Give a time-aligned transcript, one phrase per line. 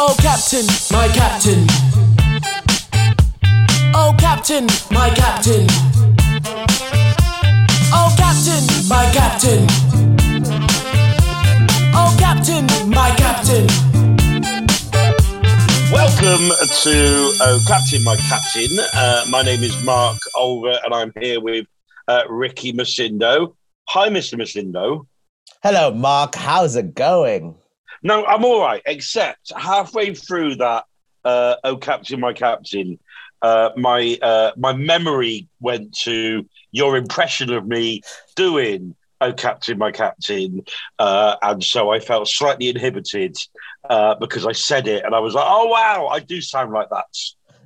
[0.00, 1.66] Oh, Captain, my Captain.
[3.92, 5.66] Oh, Captain, my Captain.
[7.92, 9.66] Oh, Captain, my Captain.
[11.92, 13.66] Oh, Captain, my Captain.
[15.90, 16.50] Welcome
[16.82, 18.78] to Oh Captain, my Captain.
[18.94, 21.66] Uh, my name is Mark Olver, and I'm here with
[22.06, 23.56] uh, Ricky Masindo.
[23.88, 24.34] Hi, Mr.
[24.34, 25.08] Masindo.
[25.64, 26.36] Hello, Mark.
[26.36, 27.56] How's it going?
[28.02, 30.84] No, I'm all right, except halfway through that
[31.24, 32.98] uh, Oh Captain, my Captain,
[33.42, 38.02] uh, my uh, my memory went to your impression of me
[38.36, 40.62] doing Oh Captain, my Captain,
[40.98, 43.36] uh, and so I felt slightly inhibited
[43.90, 46.88] uh, because I said it, and I was like, "Oh wow, I do sound like
[46.90, 47.06] that."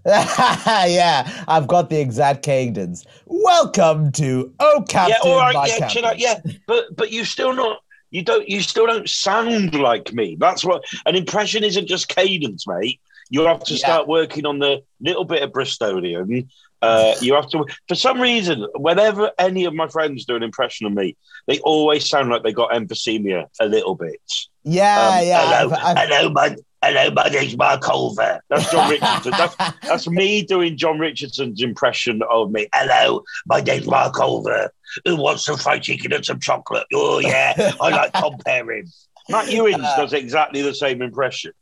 [0.90, 3.04] yeah, I've got the exact cadence.
[3.26, 6.02] Welcome to Oh Captain, yeah, all right, my yeah, Captain.
[6.02, 7.81] chill out, yeah, but but you still not.
[8.12, 8.48] You don't.
[8.48, 10.36] You still don't sound like me.
[10.38, 11.88] That's what an impression isn't.
[11.88, 13.00] Just cadence, mate.
[13.30, 13.78] You have to Yeah.
[13.78, 16.46] start working on the little bit of Bristolian.
[16.82, 17.64] Uh, you have to.
[17.88, 22.08] For some reason, whenever any of my friends do an impression of me, they always
[22.08, 24.20] sound like they got emphysema a little bit.
[24.64, 25.40] Yeah, Um, yeah.
[25.40, 28.40] Hello, I've- I've- hello, my hello, my name's Mark Culver.
[28.48, 29.32] That's Jon Richardson.
[29.32, 32.68] That's that's me doing Jon Richardson's impression of me.
[32.74, 34.70] Hello, my name's Mark Culver.
[35.06, 36.86] Who wants some fried chicken and some chocolate?
[36.92, 38.86] Oh yeah, I like Tom Perrin.
[39.28, 41.52] Matt Ewins Uh, does exactly the same impression.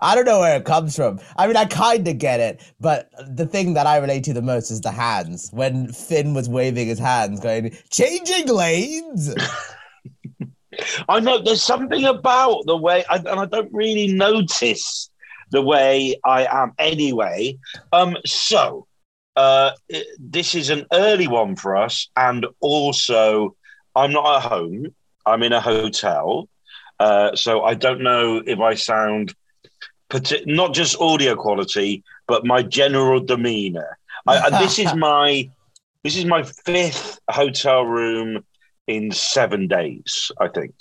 [0.00, 1.18] I don't know where it comes from.
[1.36, 4.42] I mean, I kind of get it, but the thing that I relate to the
[4.42, 5.50] most is the hands.
[5.52, 9.34] When Finn was waving his hands, going, changing lanes.
[11.08, 15.10] I know there's something about the way, I, and I don't really notice
[15.50, 17.58] the way I am anyway.
[17.92, 18.86] Um, so
[19.36, 23.54] uh, it- this is an early one for us, and also
[23.94, 24.94] I'm not at home.
[25.26, 26.48] I'm in a hotel,
[26.98, 29.34] uh, so I don't know if I sound
[30.46, 33.98] not just audio quality, but my general demeanor.
[34.26, 35.50] I, and this is my
[36.04, 38.44] this is my fifth hotel room
[38.90, 40.74] in seven days, I think.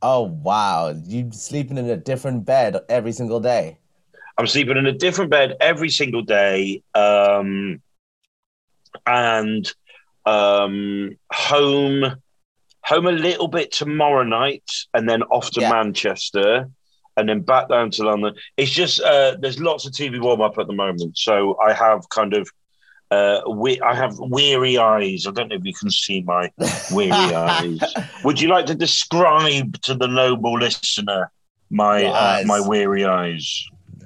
[0.00, 0.94] Oh, wow.
[1.04, 3.78] You're sleeping in a different bed every single day.
[4.38, 7.82] I'm sleeping in a different bed every single day, um,
[9.04, 9.70] and
[10.24, 12.16] um, home,
[12.84, 15.72] home a little bit tomorrow night, and then off to Yeah.
[15.72, 16.70] Manchester,
[17.16, 18.34] and then back down to London.
[18.56, 22.08] It's just uh, there's lots of TV warm up at the moment, so I have
[22.08, 22.48] kind of.
[23.10, 25.26] Uh, we- I have weary eyes.
[25.26, 26.50] I don't know if you can see my
[26.92, 27.80] weary eyes.
[28.24, 31.30] Would you like to describe to the noble listener
[31.70, 33.64] my uh, my weary eyes?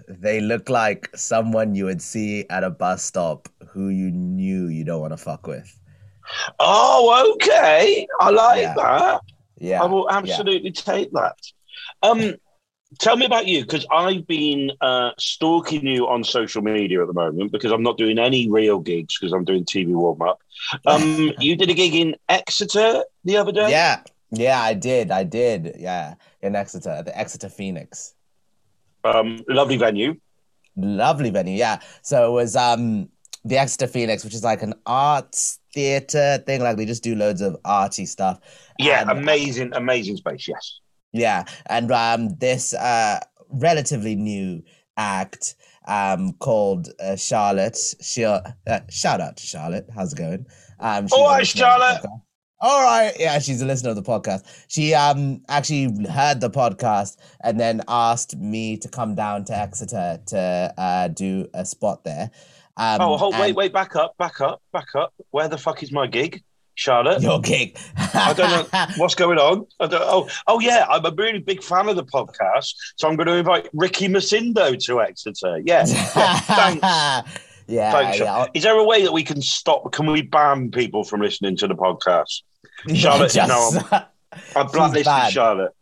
[0.09, 4.85] They look like someone you would see at a bus stop who you knew you
[4.85, 5.67] don't want to fuck with.
[6.61, 8.07] Oh, okay.
[8.21, 8.75] I like Yeah.
[8.77, 9.21] that.
[9.59, 9.83] Yeah.
[9.83, 11.37] I will absolutely take that.
[12.03, 12.35] Um,
[12.99, 17.13] tell me about you because I've been uh, stalking you on social media at the
[17.13, 20.41] moment because I'm not doing any real gigs because I'm doing TV warm up.
[20.87, 23.71] Um, you did a gig in Exeter the other day.
[23.71, 24.03] Yeah.
[24.31, 25.11] Yeah, I did.
[25.11, 25.77] I did.
[25.79, 26.15] Yeah.
[26.41, 28.15] In Exeter, the Exeter Phoenix.
[29.05, 30.17] Um, lovely venue.
[30.77, 31.57] Lovely venue.
[31.57, 31.81] Yeah.
[32.03, 33.09] So it was um
[33.45, 36.63] the Exeter Phoenix, which is like an arts theater thing.
[36.63, 38.41] Like they just do loads of arty stuff.
[38.79, 40.49] Yeah, And- amazing, amazing space.
[40.49, 40.79] Yes.
[41.13, 44.63] Yeah, and um, this uh, relatively new
[44.97, 45.57] act
[45.87, 47.79] um, called uh, Charlotte.
[48.01, 48.41] She, uh,
[48.89, 49.89] shout out to Charlotte.
[49.95, 50.47] How's it going?
[50.81, 52.23] Um, All right, listener of the Charlotte.
[52.65, 54.45] All right, yeah, she's a listener of the podcast.
[54.69, 60.21] She um actually heard the podcast and then asked me to come down to Exeter
[60.27, 62.31] to uh, do a spot there.
[62.77, 65.13] Um, oh, hold, wait, wait, back up, back up, back up.
[65.33, 66.45] Where the fuck is my gig,
[66.75, 67.23] Charlotte?
[67.23, 67.77] Your gig.
[67.97, 69.67] I don't know what's going on.
[69.81, 73.17] I don't, oh, oh yeah, I'm a really big fan of the podcast, so I'm
[73.17, 75.61] going to invite Ricky Masindo to Exeter.
[75.65, 76.83] Yeah, yeah thanks.
[77.67, 78.47] yeah, Thanks, yeah.
[78.55, 79.93] Is there a way that we can stop?
[79.93, 82.43] Can we ban people from listening to the podcast?
[82.95, 83.49] Charlotte, Just-
[83.93, 84.01] no,
[84.57, 85.33] I'm blacklisted.
[85.33, 85.73] Charlotte.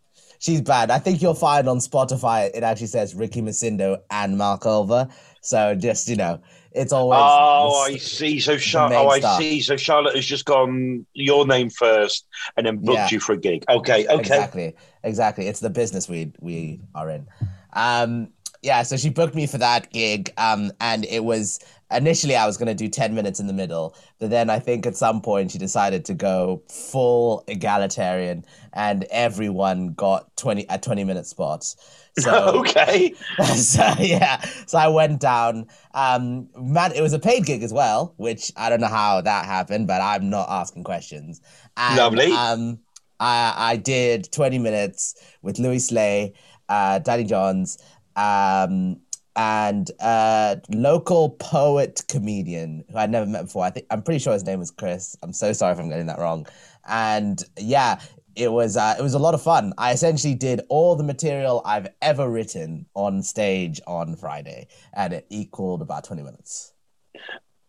[0.41, 0.91] She's bad.
[0.91, 5.13] I think you'll find on Spotify it actually says Ricky Masindo and Mark Olver.
[5.43, 6.41] So just you know,
[6.72, 7.21] it's always.
[7.21, 8.41] Oh, I see.
[8.41, 9.39] So Char- oh, I star.
[9.41, 9.61] see.
[9.61, 12.27] So Charlotte has just gone your name first,
[12.57, 13.09] and then booked Yeah.
[13.11, 13.65] you for a gig.
[13.69, 14.19] Okay, okay.
[14.21, 15.47] Exactly, exactly.
[15.49, 17.27] It's the business we we are in.
[17.72, 18.83] Um, yeah.
[18.83, 20.33] So she booked me for that gig.
[20.36, 21.60] Um, and it was
[21.91, 24.97] initially I was gonna do ten minutes in the middle, but then I think at
[24.97, 31.27] some point she decided to go full egalitarian, and everyone got twenty at twenty minute
[31.27, 31.77] spots.
[32.18, 33.15] So okay.
[33.54, 35.68] so yeah, so I went down.
[35.95, 39.45] Um, man, it was a paid gig as well, which I don't know how that
[39.45, 41.41] happened, but I'm not asking questions.
[41.77, 42.33] And, Lovely.
[42.33, 42.80] Um,
[43.21, 46.34] I I did 20 minutes with Louis Slay,
[46.68, 47.78] uh, Danny Johns,
[48.16, 49.01] um,
[49.36, 53.65] and uh, local poet comedian who I'd never met before.
[53.65, 55.16] I think I'm pretty sure his name was Chris.
[55.22, 56.47] I'm so sorry if I'm getting that wrong.
[56.86, 58.01] And yeah,
[58.36, 59.72] it was uh, it was a lot of fun.
[59.78, 65.27] I essentially did all the material I've ever written on stage on Friday, and it
[65.30, 66.72] equaled about 20 minutes.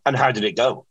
[0.06, 0.86] And how did it go?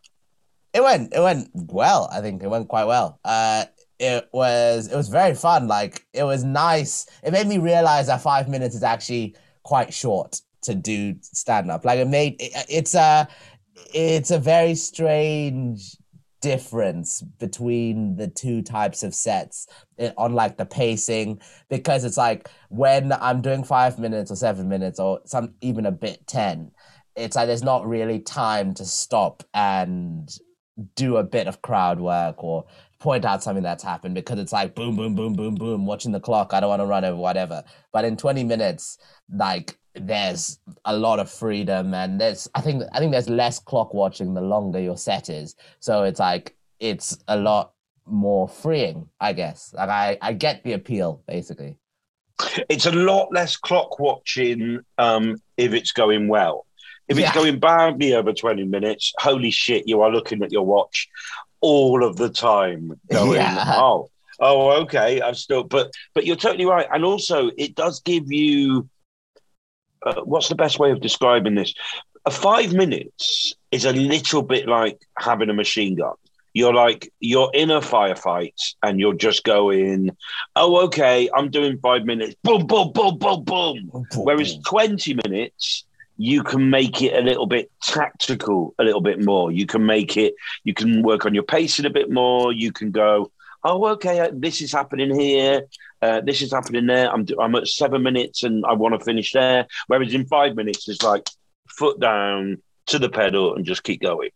[0.73, 2.09] It went it went well.
[2.13, 3.19] I think it went quite well.
[3.25, 3.65] Uh,
[4.01, 5.69] it was it was very fun.
[5.69, 7.07] Like it was nice.
[7.23, 11.85] It made me realize that five minutes is actually quite short to do stand up.
[11.85, 13.29] Like it made it, it's a
[13.95, 15.97] it's a very strange
[16.41, 19.67] difference between the two types of sets
[19.99, 21.39] eh, on like the pacing
[21.69, 25.93] because it's like when I'm doing five minutes or seven minutes or some even a
[25.93, 26.71] bit ten,
[27.17, 30.31] it's like there's not really time to stop and
[30.95, 32.65] do a bit of crowd work or
[33.01, 36.21] point out something that's happened because it's like boom, boom, boom, boom, boom, watching the
[36.21, 36.53] clock.
[36.53, 37.65] I don't want to run over whatever.
[37.93, 38.99] But in 20 minutes,
[39.35, 43.93] like there's a lot of freedom and there's I think I think there's less clock
[43.95, 45.57] watching the longer your set is.
[45.81, 47.73] So it's like it's a lot
[48.07, 49.75] more freeing, I guess.
[49.77, 51.79] Like I, I get the appeal basically.
[52.69, 56.67] It's a lot less clock watching um, if it's going well.
[57.09, 57.35] If it's Yeah.
[57.35, 61.09] going badly over 20 minutes, holy shit, you are looking at your watch
[61.61, 63.75] all of the time going, Yeah.
[63.77, 66.87] oh, oh, okay, I've still, but, but you're totally right.
[66.93, 68.89] And also, it does give you,
[70.05, 71.75] uh, what's the best way of describing this?
[72.27, 76.15] A five minutes is a little bit like having a machine gun.
[76.53, 80.11] You're like, you're in a firefight and you're just going,
[80.57, 84.05] oh, okay, I'm doing five minutes, boom, boom, boom, boom, boom.
[84.17, 85.85] Whereas 20 minutes,
[86.21, 89.51] you can make it a little bit tactical, a little bit more.
[89.51, 90.35] You can make it,
[90.65, 92.53] you can work on your pacing a bit more.
[92.53, 93.33] You can go,
[93.65, 95.63] oh, okay, uh, this is happening here.
[96.03, 97.11] Uh, this is happening there.
[97.11, 99.67] I'm, I'm at seven minutes and I want to finish there.
[99.87, 101.27] Whereas in five minutes, it's like
[101.71, 104.29] foot down to the pedal and just keep going.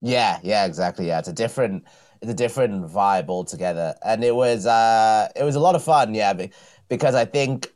[0.00, 1.06] Yeah, yeah, exactly.
[1.06, 1.84] Yeah, it's a different,
[2.20, 6.12] it's a different vibe altogether, and it was, uh, it was a lot of fun.
[6.12, 6.32] Yeah,
[6.88, 7.72] because I think,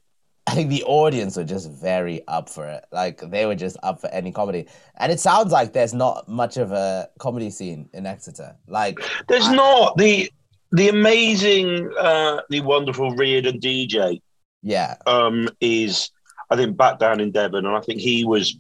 [0.47, 2.85] I think the audience were just very up for it.
[2.93, 4.67] Like they were just up for any comedy,
[4.99, 8.55] and it sounds like there's not much of a comedy scene in Exeter.
[8.69, 8.99] Like,
[9.29, 10.31] There's I- not the
[10.73, 14.21] the amazing, uh, the wonderful Reardon DJ
[14.63, 16.11] yeah, um, is,
[16.51, 18.57] I think, back down in Devon, and I think he was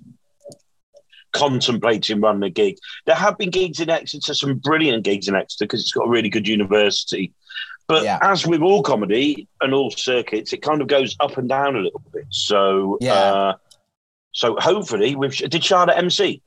[1.33, 2.77] contemplating running a gig.
[3.07, 6.11] There have been gigs in Exeter, some brilliant gigs in Exeter because it's got a
[6.11, 7.33] really good university.
[7.87, 8.19] But Yeah.
[8.23, 11.81] as with all comedy and all circuits, it kind of goes up and down a
[11.81, 12.25] little bit.
[12.31, 13.13] So, Yeah.
[13.15, 13.55] uh,
[14.33, 16.43] so hopefully, with did Charlotte MC?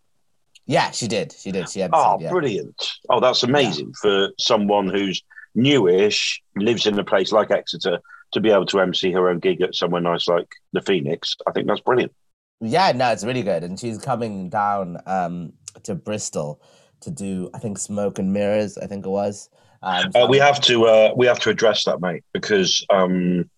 [0.66, 1.92] yeah, she did, she did, she had.
[1.94, 2.30] Oh, yeah.
[2.30, 2.92] brilliant!
[3.10, 5.22] Oh, that's amazing for someone who's
[5.56, 8.00] newish, lives in a place like Exeter,
[8.34, 11.36] to be able to MC her own gig at somewhere nice like the Phoenix.
[11.48, 12.14] I think that's brilliant.
[12.60, 13.64] Yeah, no, it's really good.
[13.64, 15.54] And she's coming down um
[15.84, 16.60] to Bristol
[17.02, 19.50] to do I think Smoke and Mirrors, I think it was.
[19.82, 23.50] Um Uh, we have to uh, we have to address that, mate, because um,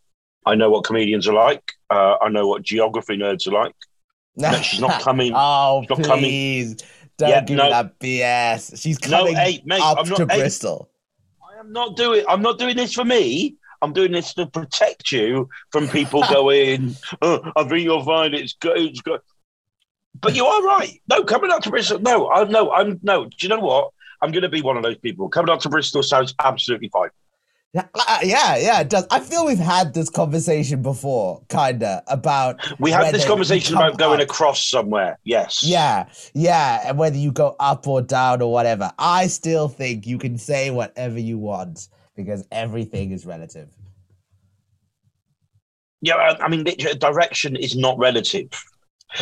[0.45, 1.63] I know what comedians are like.
[1.89, 3.75] Uh, I know what geography nerds are like.
[4.35, 5.33] No, she's not coming.
[5.35, 6.23] oh, she's not coming.
[6.23, 6.75] please.
[7.17, 7.63] Don't Yeah, give no.
[7.65, 8.81] me that BS.
[8.81, 10.39] She's coming No, coming hey, mate, up I'm not- to hey.
[10.39, 10.89] Bristol.
[11.43, 12.23] I am not doing.
[12.29, 13.55] I'm not doing this for me.
[13.81, 16.95] I'm doing this to protect you from people going.
[17.21, 18.77] Oh, I think you'll find it's good.
[18.77, 19.19] It's good.
[20.21, 21.01] But you are right.
[21.09, 21.99] No, coming up to Bristol.
[21.99, 22.71] No, I no.
[22.71, 23.25] I'm no.
[23.25, 23.91] Do you know what?
[24.21, 25.29] I'm going to be one of those people.
[25.29, 27.09] Coming out to Bristol sounds absolutely fine.
[27.71, 29.05] Yeah, uh, yeah, yeah, it does.
[29.11, 34.19] I feel we've had this conversation before, kinda, about We had this conversation about going
[34.19, 35.19] up- across somewhere.
[35.23, 35.63] Yes.
[35.63, 38.91] Yeah, yeah, and whether you go up or down or whatever.
[38.97, 43.69] I still think you can say whatever you want because everything is relative.
[46.01, 46.15] Yeah.
[46.15, 48.49] I- mean, direction is not relative.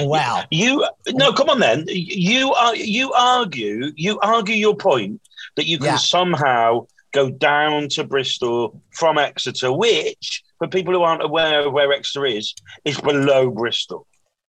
[0.02, 1.86] Well, You no, come on then.
[1.88, 5.22] You are you argue you argue your point
[5.56, 5.98] that you can Yeah.
[5.98, 11.92] somehow go down to Bristol from Exeter, which for people who aren't aware of where
[11.94, 12.54] Exeter is,
[12.86, 14.06] is below Bristol.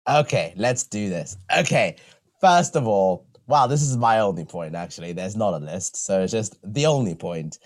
[0.09, 1.37] okay, let's do this.
[1.57, 1.97] Okay,
[2.41, 5.13] first of all, wow, this is my only point actually.
[5.13, 7.59] There's not a list, so it's just the only point.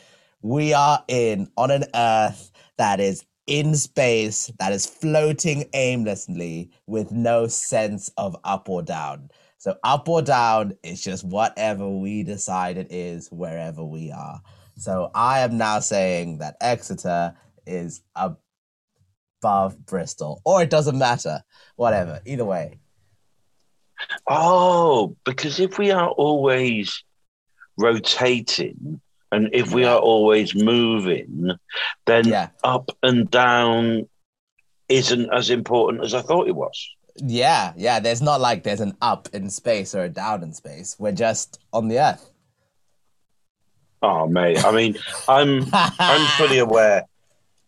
[0.42, 7.10] We are in on an earth that is in space, that is floating aimlessly with
[7.10, 9.30] no sense of up or down.
[9.58, 14.40] So up or down is just whatever we decide it is wherever we are.
[14.76, 17.34] So I am now saying that Exeter
[17.66, 21.42] is above Bristol, or it doesn't matter.
[21.76, 22.20] Whatever.
[22.24, 22.78] Either way.
[24.26, 27.04] Oh, because if we are always
[27.76, 29.00] rotating
[29.32, 31.50] and if we are always moving,
[32.06, 32.48] then Yeah.
[32.62, 34.08] up and down
[34.88, 36.76] isn't as important as I thought it was.
[37.16, 37.98] Yeah, yeah.
[38.00, 40.96] There's not like there's an up in space or a down in space.
[40.98, 42.30] We're just on the Earth.
[44.02, 44.64] Oh, mate.
[44.64, 44.96] I mean,
[45.28, 47.04] I'm I'm fully aware.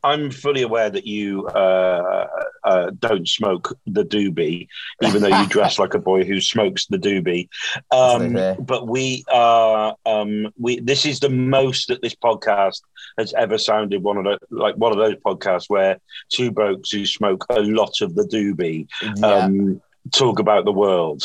[0.04, 2.26] I'm fully aware that you uh,
[2.62, 4.68] uh, don't smoke the doobie,
[5.02, 7.48] even though you dress like a boy who smokes the doobie.
[7.90, 10.80] Um, but we are um, we.
[10.80, 12.82] This is the most that this podcast
[13.18, 14.02] has ever sounded.
[14.02, 18.00] One of the like one of those podcasts where two blokes who smoke a lot
[18.02, 19.26] of the doobie Yeah.
[19.26, 19.80] um,
[20.12, 21.24] talk about the world.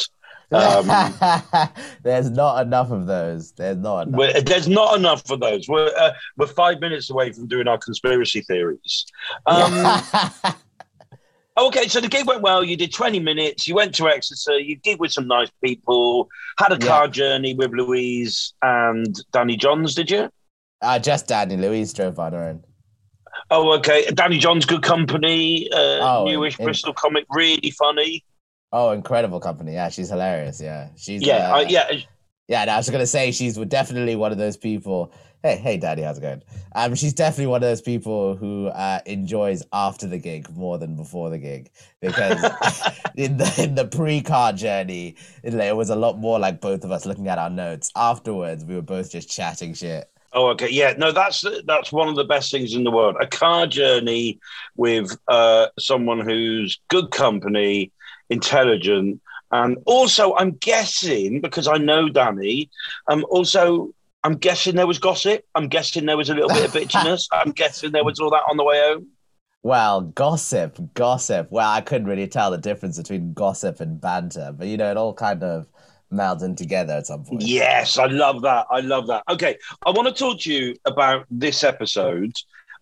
[0.52, 0.88] Um,
[2.04, 3.52] there's not enough of those.
[3.52, 4.46] There's not enough.
[4.46, 5.68] There's not enough of those.
[5.68, 9.06] We're uh, we're five minutes away from doing our conspiracy theories.
[9.46, 10.02] Um,
[11.58, 12.64] okay, so the gig went well.
[12.64, 13.68] You did 20 minutes.
[13.68, 14.60] You went to Exeter.
[14.60, 16.30] You gig with some nice people.
[16.58, 16.88] Had a Yeah.
[16.88, 19.96] car journey with Louise and Danny Johns.
[19.96, 20.30] Did you?
[20.82, 22.64] uh, just Danny Louise drove on her own.
[23.52, 24.06] Oh, okay.
[24.14, 25.70] Danny Johns, good company.
[25.72, 28.24] Uh, Oh, newish in- Bristol comic, really funny.
[28.72, 29.74] Oh, incredible company.
[29.74, 30.62] Yeah, she's hilarious.
[30.62, 31.92] Yeah, she's Yeah, uh, uh, yeah.
[32.48, 35.14] Yeah, no, I was gonna say she's definitely one of those people.
[35.44, 36.42] Hey, hey, Daddy, how's it going?
[36.76, 40.96] Um, she's definitely one of those people who uh, enjoys after the gig more than
[40.96, 41.70] before the gig
[42.02, 42.44] because
[43.16, 46.92] in the in the pre-car journey, it, it was a lot more like both of
[46.92, 47.92] us looking at our notes.
[47.96, 50.10] Afterwards, we were both just chatting shit.
[50.34, 50.70] Oh, okay.
[50.70, 53.16] Yeah, no, that's that's one of the best things in the world.
[53.20, 54.40] A car journey
[54.76, 57.92] with uh, someone who's good company,
[58.30, 59.22] intelligent,
[59.52, 62.70] and also I'm guessing because I know Danny.
[63.08, 63.94] Um, also
[64.24, 65.46] I'm guessing there was gossip.
[65.56, 67.28] I'm guessing there was a little bit of bitchiness.
[67.32, 69.08] I'm guessing there was all that on the way home.
[69.62, 71.48] Well, gossip, gossip.
[71.52, 74.98] Well, I couldn't really tell the difference between gossip and banter, but you know, it
[74.98, 75.68] all kind of
[76.12, 77.42] melds in together at some point.
[77.42, 78.68] Yes, I love that.
[78.72, 79.24] I love that.
[79.30, 82.34] Okay, I want to talk to you about this episode.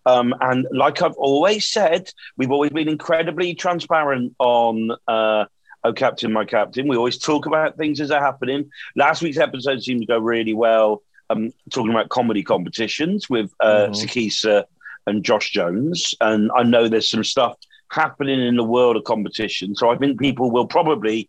[0.08, 5.44] Um, and like I've always said, we've always been incredibly transparent on uh,
[5.84, 6.88] Oh Captain, My Captain.
[6.88, 8.70] We always talk about things as they're happening.
[8.96, 13.88] Last week's episode seemed to go really well, um, talking about comedy competitions with uh,
[13.88, 13.94] Mhm.
[14.00, 14.64] Sakisa
[15.06, 16.14] and Josh Jones.
[16.20, 17.54] And I know there's some stuff
[17.90, 19.74] happening in the world of competition.
[19.74, 21.28] So I think people will probably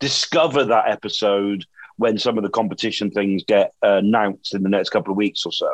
[0.00, 1.64] discover that episode
[1.96, 5.46] when some of the competition things get uh, announced in the next couple of weeks
[5.46, 5.70] or so.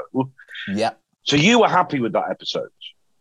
[0.69, 2.71] Yep, So you were happy with that episode?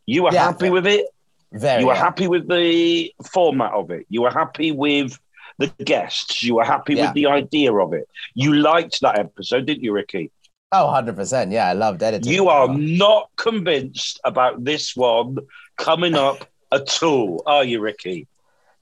[0.05, 0.45] You were Yeah.
[0.45, 1.05] happy with it?
[1.53, 1.81] very.
[1.81, 1.99] You were yeah.
[1.99, 4.05] happy with the format of it?
[4.09, 5.19] You were happy with
[5.57, 6.41] the guests?
[6.43, 7.07] You were happy Yeah.
[7.07, 8.07] with the idea of it?
[8.35, 10.31] You liked that episode, didn't you, Ricky?
[10.71, 11.51] Oh, 100%.
[11.51, 12.31] Yeah, I loved editing.
[12.31, 15.39] You are not convinced about this one
[15.77, 18.27] coming up at all, are you, Ricky?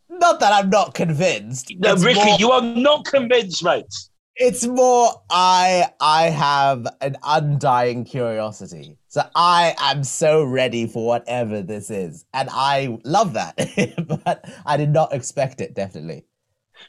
[0.07, 1.73] Not that I'm not convinced.
[1.79, 3.91] No, It's Ricky, more- you are not convinced, mate.
[4.35, 8.99] It's more I I have an undying curiosity.
[9.09, 12.25] So I am so ready for whatever this is.
[12.31, 13.55] And I love that.
[14.23, 16.25] but I did not expect it, definitely.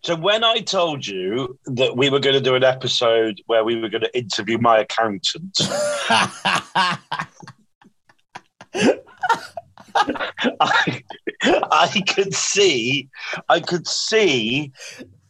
[0.02, 3.76] So when I told you that we were going to do an episode where we
[3.76, 5.56] were going to interview my accountant,
[10.60, 11.02] I,
[11.40, 13.08] I could see,
[13.48, 14.72] I could see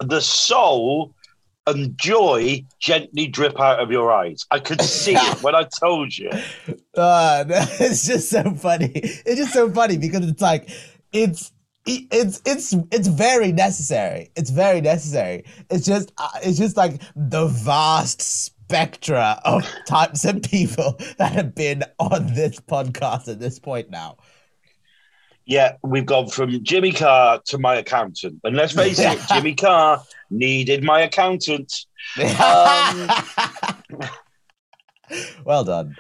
[0.01, 1.15] the soul
[1.67, 4.47] and joy gently drip out of your eyes.
[4.51, 6.31] I could see it when I told you.
[6.97, 8.91] Uh, it's just so funny.
[8.95, 10.69] It's just so funny because it's like
[11.13, 11.53] it's
[11.87, 14.31] it's it's it's very necessary.
[14.37, 15.45] It's very necessary.
[15.71, 21.55] It's just uh, it's just like the vast spectra of types of people that have
[21.55, 24.17] been on this podcast at this point now.
[25.51, 28.39] Yeah, we've gone from Jimmy Carr to my accountant.
[28.45, 31.87] And let's face it, Jimmy Carr needed my accountant.
[32.17, 33.11] Um,
[35.45, 35.97] well done.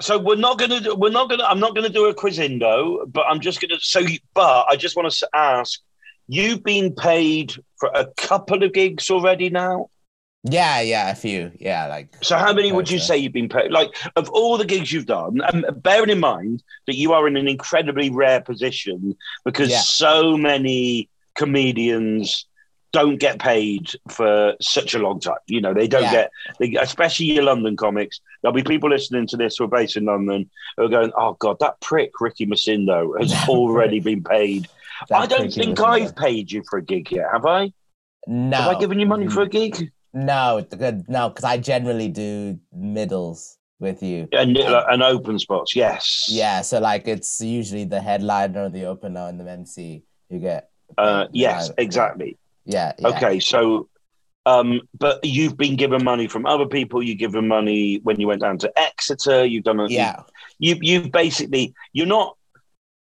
[0.00, 3.24] So we're not gonna do, we're not gonna I'm not gonna do a quizindo, but
[3.28, 5.78] I'm just gonna so you, but I just want to ask
[6.26, 9.90] you've been paid for a couple of gigs already now.
[10.44, 11.52] Yeah, yeah, a few.
[11.60, 13.70] Yeah, like So how many would you say you've been paid?
[13.70, 17.36] Like of all the gigs you've done, and bearing in mind that you are in
[17.36, 19.80] an incredibly rare position because Yeah.
[19.80, 22.46] so many comedians
[22.92, 25.38] don't get paid for such a long time.
[25.46, 26.12] You know, they don't Yeah.
[26.12, 28.20] get, they, especially your London comics.
[28.42, 31.34] There'll be people listening to this who are based in London who are going, "Oh
[31.38, 34.66] God, that prick Ricky Macindo has already been paid."
[35.10, 37.72] I don't think I've paid you for a gig yet, have I?
[38.26, 38.56] No.
[38.56, 39.90] Have I given you money for a gig?
[40.14, 41.08] No, good.
[41.08, 44.28] No, because I generally do middles with you.
[44.32, 46.26] And uh, an open spots, yes.
[46.28, 50.70] Yeah, so like it's usually the headliner, or the opener, and the MC you get.
[50.96, 52.38] Uh, yes, Yeah, exactly.
[52.64, 52.92] Yeah.
[52.98, 53.08] yeah.
[53.08, 53.88] Okay, so,
[54.46, 57.02] um, but you've been given money from other people.
[57.02, 59.44] You've given money when you went down to Exeter.
[59.44, 60.22] You've done a, Yeah.
[60.58, 62.36] You you basically you're not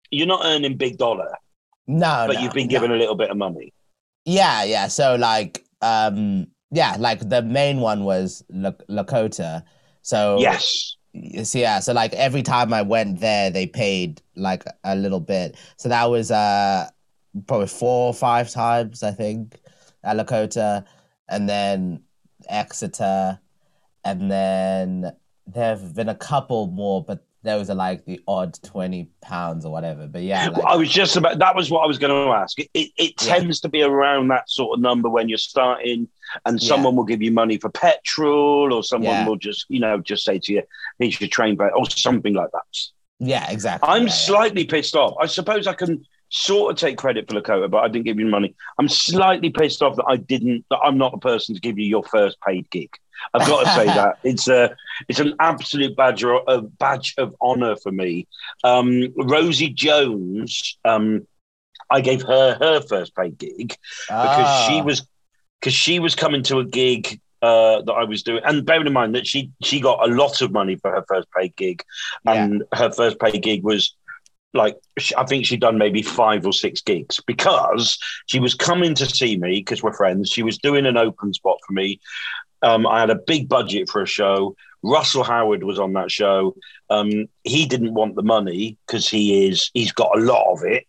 [0.10, 1.32] you're not earning big dollar.
[1.88, 2.72] No, but no, you've been no.
[2.72, 3.74] given a little bit of money.
[4.26, 4.88] Yeah, yeah.
[4.88, 9.64] So like, um, yeah, like the main one was Lak- Lakota.
[10.02, 10.96] So Yes.
[11.44, 15.58] so yeah, so like every time I went there, they paid like a little bit.
[15.78, 16.90] So that was uh
[17.48, 19.60] probably four or five times I think
[20.04, 20.86] at Lakota,
[21.30, 22.04] and then
[22.50, 23.40] Exeter,
[24.04, 25.12] and then
[25.48, 29.72] there have been a couple more, but those are like the odd twenty pounds or
[29.72, 30.08] whatever.
[30.08, 32.60] But yeah, like, I was just about that was what I was going to ask.
[32.60, 33.36] It, it, it Yeah.
[33.38, 36.08] tends to be around that sort of number when you're starting,
[36.46, 36.68] and Yeah.
[36.68, 39.26] someone will give you money for petrol, or someone Yeah.
[39.28, 40.64] will just you know just say to you,
[41.00, 42.78] "Here's your train fare," or something like that.
[43.20, 43.88] yeah, exactly.
[43.90, 44.14] I'm yeah, yeah.
[44.14, 45.16] slightly pissed off.
[45.20, 48.26] I suppose I can sort of take credit for Lakota, but I didn't give you
[48.26, 48.56] money.
[48.80, 50.66] I'm slightly pissed off that I didn't.
[50.72, 52.90] That I'm not the person to give you your first paid gig.
[53.34, 54.76] I've got to say that it's a
[55.08, 58.28] it's an absolute badge of, a badge of honor for me.
[58.64, 61.28] Um, Rosie Jones, um,
[61.90, 63.76] I gave her her first paid gig
[64.08, 64.84] because she Ah.
[64.84, 65.06] was
[65.60, 68.94] because she was coming to a gig uh, that I was doing, and bearing in
[68.94, 71.84] mind that she she got a lot of money for her first paid gig,
[72.26, 72.44] Yeah.
[72.46, 73.96] and her first paid gig was
[74.54, 74.78] like
[75.18, 79.38] I think she'd done maybe five or six gigs because she was coming to see
[79.38, 80.30] me because we're friends.
[80.30, 82.00] She was doing an open spot for me.
[82.62, 84.56] Um, I had a big budget for a show.
[84.84, 86.56] Russell Howard was on that show.
[86.90, 90.86] Um, he didn't want the money because he is he's got a lot of it.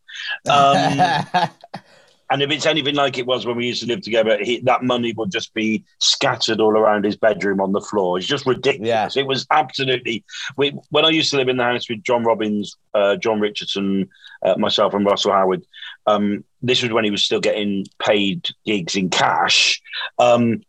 [0.48, 1.50] Um,
[2.32, 4.82] and if it's anything like it was when we used to live together, he, that
[4.82, 8.16] money would just be scattered all around his bedroom on the floor.
[8.16, 9.18] It's just ridiculous.
[9.18, 10.24] It was absolutely.
[10.56, 14.08] We, when I used to live in the house with John Robins, uh, Jon Richardson,
[14.42, 15.62] uh, myself, and Russell Howard,
[16.06, 19.82] um, this was when he was still getting paid gigs in cash.
[20.18, 20.62] Um,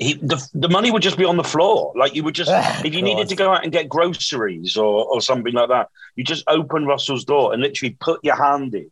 [0.00, 1.92] he, the, the money would just be on the floor.
[1.94, 2.50] Like you would just,
[2.84, 6.24] if you needed to go out and get groceries or, or something like that, you
[6.24, 8.90] just open Russell's door and literally put your hand in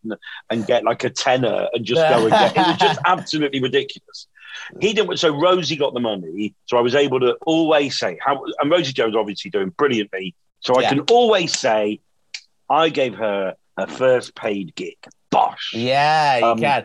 [0.50, 2.56] and get like a tenner and just go and get.
[2.56, 4.26] It was just absolutely ridiculous.
[4.80, 5.16] He didn't.
[5.16, 8.44] So Rosie got the money, so I was able to always say how.
[8.60, 10.88] And Rosie Jones obviously doing brilliantly, so I Yeah.
[10.90, 12.00] can always say
[12.68, 14.96] I gave her her first paid gig.
[15.30, 15.72] Bosh.
[15.74, 16.84] yeah, you Um, can.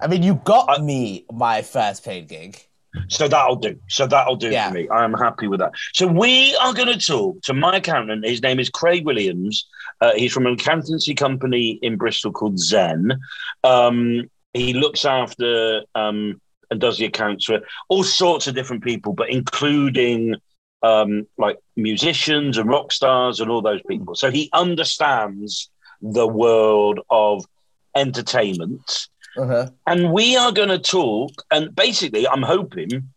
[0.00, 2.66] I mean, you got I- me my first paid gig.
[3.08, 3.78] So that'll do.
[3.88, 4.68] So that'll do Yeah.
[4.68, 4.88] for me.
[4.88, 5.72] I am happy with that.
[5.94, 8.26] So we are going to talk to my accountant.
[8.26, 9.66] His name is Craig Williams.
[10.00, 13.18] Uh, he's from an accountancy company in Bristol called Zen.
[13.64, 19.12] Um, he looks after um, and does the accounts for all sorts of different people,
[19.12, 20.34] but including
[20.82, 24.14] um, like musicians and rock stars and all those people.
[24.14, 27.44] So he understands the world of
[27.94, 29.08] entertainment.
[29.36, 29.70] Uh-huh.
[29.86, 33.10] And we are going to talk, and basically, I'm hoping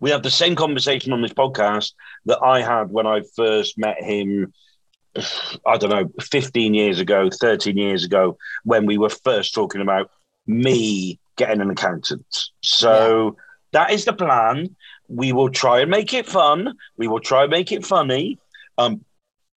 [0.00, 1.92] we have the same conversation on this podcast
[2.26, 4.52] that I had when I first met him.
[5.66, 10.10] I don't know, 15 years ago, 13 years ago, when we were first talking about
[10.46, 12.26] me getting an accountant.
[12.62, 13.36] So
[13.72, 14.76] that is the plan.
[15.08, 16.74] We will try and make it fun.
[16.96, 18.38] We will try and make it funny.
[18.78, 19.04] Um,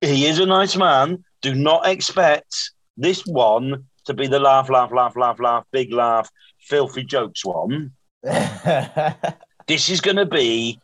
[0.02, 1.24] he is a nice man.
[1.42, 6.30] Do not expect this one to be the laugh, laugh, laugh, laugh, laugh, big laugh,
[6.60, 7.92] filthy jokes one.
[9.68, 10.80] This is going to be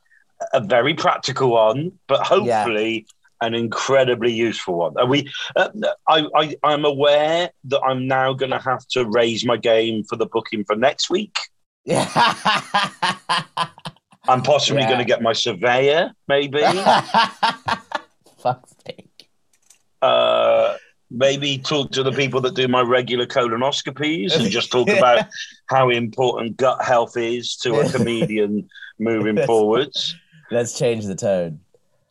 [0.54, 3.08] a very practical one, but hopefully
[3.42, 4.94] an incredibly useful one.
[4.98, 5.28] Are we?
[5.56, 5.70] Uh,
[6.08, 10.18] I, I I'm aware that I'm now going to have to raise my game for
[10.18, 11.36] the booking for next week.
[14.28, 14.88] I'm possibly Yeah.
[14.90, 16.62] going to get my surveyor, maybe.
[18.38, 19.30] Fuck's sake.
[20.04, 20.76] uh,
[21.16, 25.28] maybe talk to the people that do my regular colonoscopies and just talk about
[25.70, 28.68] how important gut health is to a comedian
[29.00, 30.16] moving forwards.
[30.52, 31.62] Let's change the tone.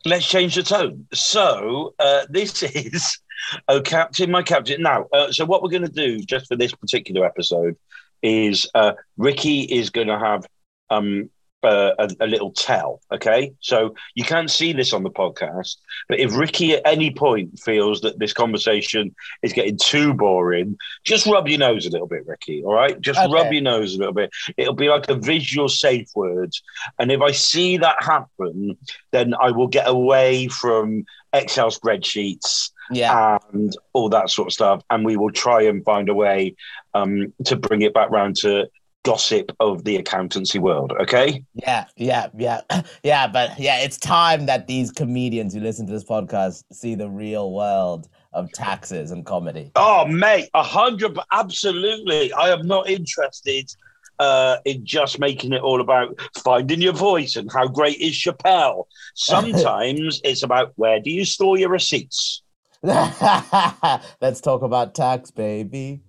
[0.05, 1.07] Let's change the tone.
[1.13, 3.19] So uh, this is
[3.67, 4.81] oh captain, my captain.
[4.81, 7.75] Now, uh, so what we're going to do just for this particular episode
[8.23, 10.45] is uh, Ricky is going to have
[10.89, 11.29] um,
[11.65, 13.01] uh, a, a little tell.
[13.11, 17.59] Okay, so you can't see this on the podcast, but if Ricky at any point
[17.59, 22.25] feels that this conversation is getting too boring, just rub your nose a little bit,
[22.25, 22.63] Ricky.
[22.63, 23.33] All right, just Okay.
[23.33, 24.29] rub your nose a little bit.
[24.57, 26.53] It'll be like a visual safe word,
[26.99, 28.77] and if I see that happen,
[29.11, 33.37] then I will get away from Excel spreadsheets Yeah.
[33.51, 34.83] and all that sort of stuff.
[34.89, 36.55] And we will try and find a way
[36.93, 38.69] um, to bring it back round to
[39.05, 40.91] gossip of the accountancy world.
[40.99, 41.43] Okay.
[41.53, 42.61] Yeah, yeah, yeah,
[43.03, 43.27] yeah.
[43.27, 47.53] But yeah, it's time that these comedians who listen to this podcast see the real
[47.53, 49.71] world of taxes and comedy.
[49.75, 52.33] Oh, mate, a hundred, absolutely.
[52.33, 53.71] I am not interested
[54.19, 58.85] uh, in just making it all about finding your voice and how great is Chappelle.
[59.13, 62.41] Sometimes it's about where do you store your receipts.
[62.81, 66.01] Let's talk about tax, baby.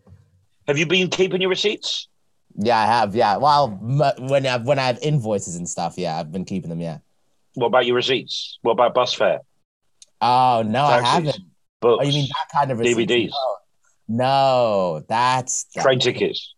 [0.66, 2.08] Have you been keeping your receipts?
[2.58, 3.14] Yeah, I have.
[3.14, 3.36] Yeah.
[3.36, 6.80] Well, m- when I've when I have invoices and stuff, yeah, I've been keeping them.
[6.80, 6.98] Yeah.
[7.54, 8.58] What about your receipts?
[8.62, 9.40] What about bus fare?
[10.20, 11.36] Oh no, I haven't.
[11.80, 13.12] Books, Oh, you mean that kind of receipts?
[13.12, 13.30] DVDs.
[14.08, 16.54] No, no that's train tickets?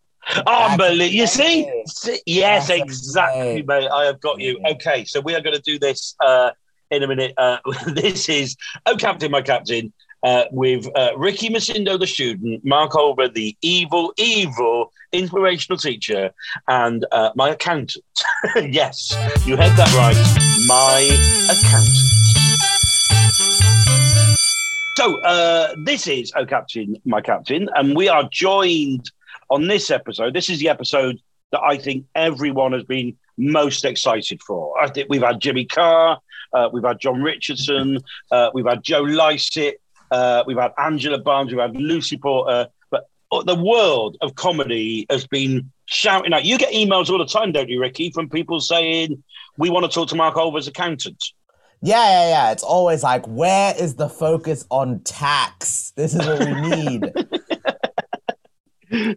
[0.47, 1.07] Unbelievable.
[1.07, 1.83] You see?
[2.27, 3.89] Yes, That's exactly, mate.
[3.89, 4.61] I have got you.
[4.73, 6.51] Okay, so we are going to do this uh,
[6.91, 7.33] in a minute.
[7.37, 8.57] Uh, this is
[8.87, 14.13] Oh Captain, My Captain, uh, with uh, Ricky Macindo, the student, Mark Olver, the evil,
[14.19, 16.33] evil inspirational teacher,
[16.69, 18.05] and uh, my accountant.
[18.57, 19.17] yes,
[19.47, 20.17] you heard that right.
[20.67, 21.01] My
[21.51, 22.09] accountant.
[24.97, 29.11] So uh, this is Oh Captain, My Captain, and we are joined
[29.49, 30.35] on this episode.
[30.35, 31.21] This is the episode
[31.53, 34.75] that I think everyone has been most excited for.
[34.83, 36.19] I think we've had Jimmy Carr,
[36.53, 41.53] uh, we've had Jon Richardson, uh, we've had Joe Lycett, uh, we've had Angela Barnes,
[41.53, 42.69] we've had Lucy Porter,
[43.31, 46.45] the world of comedy has been shouting out.
[46.45, 49.23] You get emails all the time, don't you, Ricky, from people saying
[49.57, 51.33] we want to talk to Mark Olver's accountant.
[51.81, 52.53] Yeah, yeah, yeah.
[52.53, 55.93] It's always like, where is the focus on tax?
[55.95, 57.13] This is what we need.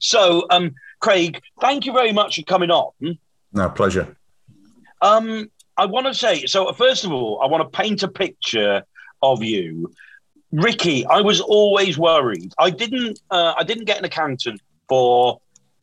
[0.02, 3.18] So, um, Craig, thank you very much for coming on.
[3.54, 4.16] No, pleasure.
[5.02, 6.72] Um, I want to say so.
[6.74, 8.84] First of all, I want to paint a picture
[9.22, 9.94] of you,
[10.52, 11.06] Ricky.
[11.06, 12.54] I was always worried.
[12.58, 13.20] I didn't.
[13.30, 15.40] Uh, I didn't get an accountant for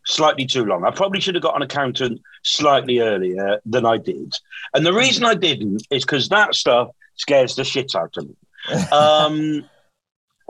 [0.06, 0.84] slightly too long.
[0.84, 4.34] I probably should have got an accountant slightly earlier than I did.
[4.74, 8.36] And the reason I didn't is because that stuff scares the shit out of me.
[8.92, 9.64] Um,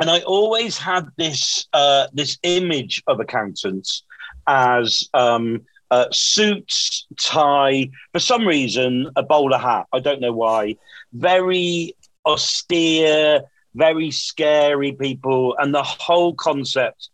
[0.00, 4.04] and I always had this uh, this image of accountants
[4.46, 9.86] as um, uh, suits, tie, for some reason, a bowler hat.
[9.92, 10.76] I don't know why.
[11.12, 13.42] Very austere,
[13.78, 17.08] very scary people, and the whole concept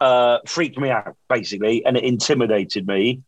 [0.00, 3.22] uh, freaked me out basically, and it intimidated me.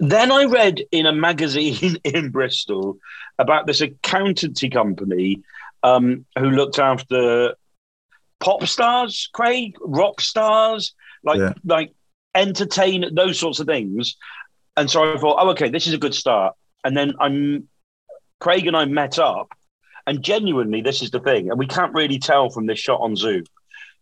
[0.00, 2.98] Then I read in a magazine in Bristol
[3.38, 5.42] about this accountancy company
[5.82, 7.54] um, who looked after
[8.40, 11.54] pop stars, Craig, rock stars, like Yeah.
[11.64, 11.92] like
[12.34, 14.16] entertain those sorts of things.
[14.76, 16.54] And so I thought, oh, okay, this is a good start.
[16.84, 17.68] And then I'm
[18.40, 19.48] Craig and I met up,
[20.08, 23.14] and genuinely, this is the thing, and we can't really tell from this shot on
[23.14, 23.44] Zoom.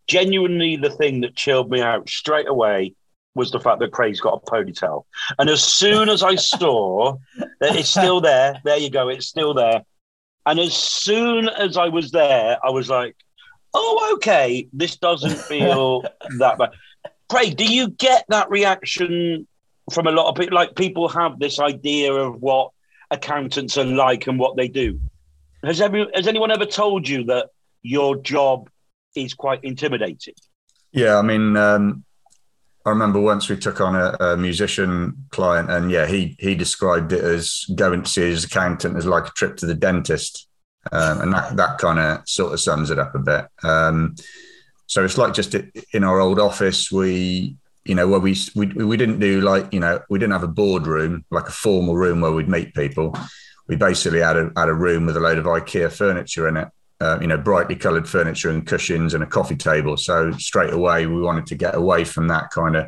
[0.07, 2.95] Genuinely, the thing that chilled me out straight away
[3.35, 5.03] was the fact that Craig's got a ponytail.
[5.37, 7.17] And as soon as I saw
[7.59, 9.83] that it's still there, there you go, it's still there.
[10.45, 13.17] And as soon as I was there, I was like,
[13.73, 16.03] oh, okay, this doesn't feel
[16.39, 16.69] that bad.
[17.29, 19.45] Craig, do you get that reaction
[19.91, 20.55] from a lot of people?
[20.55, 22.71] Like people have this idea of what
[23.11, 25.01] accountants are like and what they do.
[25.63, 27.49] Has every has anyone ever told you that
[27.81, 28.69] your job
[29.15, 30.35] is quite intimidating?
[30.91, 32.03] Yeah, I mean, um,
[32.85, 37.11] I remember once we took on a, a musician client, and yeah, he he described
[37.11, 40.47] it as going to see his accountant as like a trip to the dentist,
[40.91, 43.47] um, and that that kind of sort of sums it up a bit.
[43.63, 44.15] Um,
[44.85, 45.53] so it's like just
[45.93, 49.79] in our old office, we you know where we we we didn't do like you
[49.79, 53.17] know we didn't have a boardroom like a formal room where we'd meet people.
[53.67, 56.69] We basically had a had a room with a load of IKEA furniture in it.
[56.99, 59.95] Uh, you know, brightly coloured furniture and cushions and a coffee table.
[59.97, 62.87] So straight away, we wanted to get away from that kind of,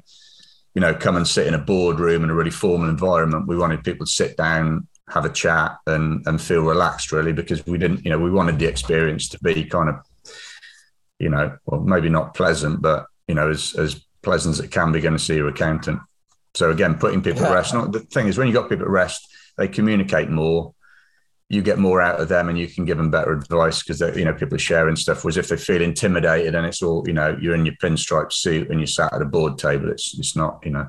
[0.74, 3.48] you know, come and sit in a boardroom in a really formal environment.
[3.48, 7.64] We wanted people to sit down, have a chat, and and feel relaxed, really, because
[7.68, 9.96] we didn't, you know, we wanted the experience to be kind of,
[11.20, 14.92] you know, well, maybe not pleasant, but you know, as as pleasant as it can
[14.92, 16.00] be going to see your accountant.
[16.56, 17.76] So again, putting people at rest.
[17.76, 19.28] Not, the thing is, when you got people at rest,
[19.60, 20.74] they communicate more
[21.52, 24.24] you get more out of them and you can give them better advice because you
[24.26, 27.38] know people are sharing stuff whereas if they feel intimidated and it's all you know
[27.42, 30.60] you're in your pinstripe suit and you're sat at a board table it's it's not
[30.64, 30.88] you know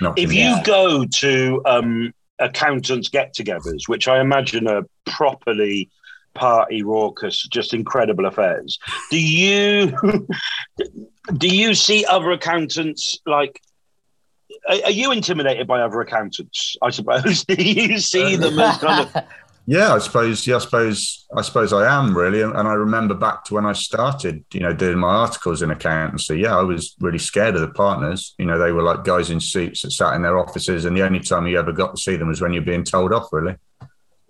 [0.00, 5.90] not If you go to um, accountants get-togethers, which I imagine are properly
[6.34, 8.78] party raucous, just incredible affairs,
[9.10, 9.96] do you
[11.36, 13.60] do you see other accountants like?
[14.68, 16.76] Are, are you intimidated by other accountants?
[16.82, 17.44] I suppose.
[17.48, 19.24] do you see them as kind of?
[19.68, 23.44] yeah i suppose yeah i suppose i suppose i am really and i remember back
[23.44, 27.18] to when i started you know doing my articles in accountancy yeah i was really
[27.18, 30.22] scared of the partners you know they were like guys in suits that sat in
[30.22, 32.62] their offices and the only time you ever got to see them was when you're
[32.62, 33.56] being told off really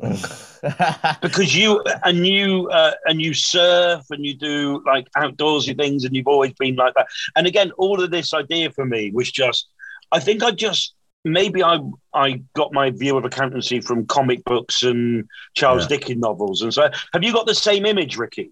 [1.22, 6.14] because you and you uh, and you surf and you do like outdoorsy things and
[6.14, 9.68] you've always been like that and again all of this idea for me was just
[10.12, 10.94] i think i just
[11.24, 11.78] maybe i
[12.14, 15.88] i got my view of accountancy from comic books and charles Yeah.
[15.88, 18.50] dickens novels and so have you got the same image ricky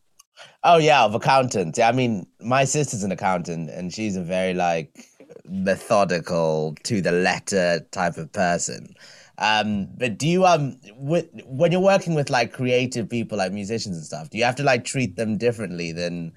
[0.65, 1.79] Oh yeah, of accountants.
[1.79, 5.07] Yeah, I mean, my sister's an accountant, and she's a very like
[5.49, 8.95] methodical to the letter type of person.
[9.39, 13.97] Um, but do you um with, when you're working with like creative people, like musicians
[13.97, 16.33] and stuff, do you have to like treat them differently than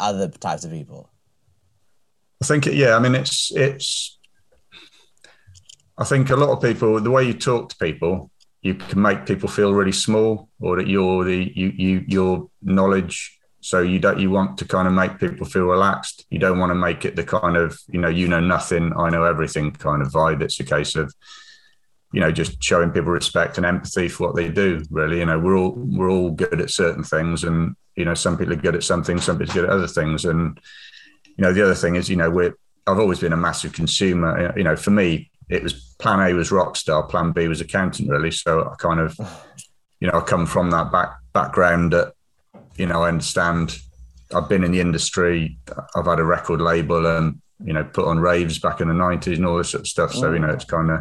[0.00, 1.10] other types of people?
[2.42, 4.17] I think, yeah, I mean, it's it's.
[5.98, 8.30] I think a lot of people, the way you talk to people,
[8.62, 13.34] you can make people feel really small, or that you're the you you your knowledge.
[13.60, 16.24] So you don't you want to kind of make people feel relaxed.
[16.30, 19.10] You don't want to make it the kind of you know you know nothing, I
[19.10, 20.42] know everything kind of vibe.
[20.42, 21.12] It's a case of
[22.12, 24.82] you know just showing people respect and empathy for what they do.
[24.90, 28.38] Really, you know, we're all we're all good at certain things, and you know some
[28.38, 30.60] people are good at some things, some people are good at other things, and
[31.24, 32.54] you know the other thing is you know we're
[32.86, 34.52] I've always been a massive consumer.
[34.56, 38.08] You know, for me, it was plan A was rock star, plan B was accountant,
[38.08, 38.30] really.
[38.30, 39.18] So I kind of,
[40.00, 42.12] you know, I come from that back background that,
[42.76, 43.78] you know, I understand.
[44.34, 45.56] I've been in the industry.
[45.96, 49.38] I've had a record label and you know put on raves back in the nineties
[49.38, 50.12] and all this sort of stuff.
[50.12, 51.00] So you know, it's kind of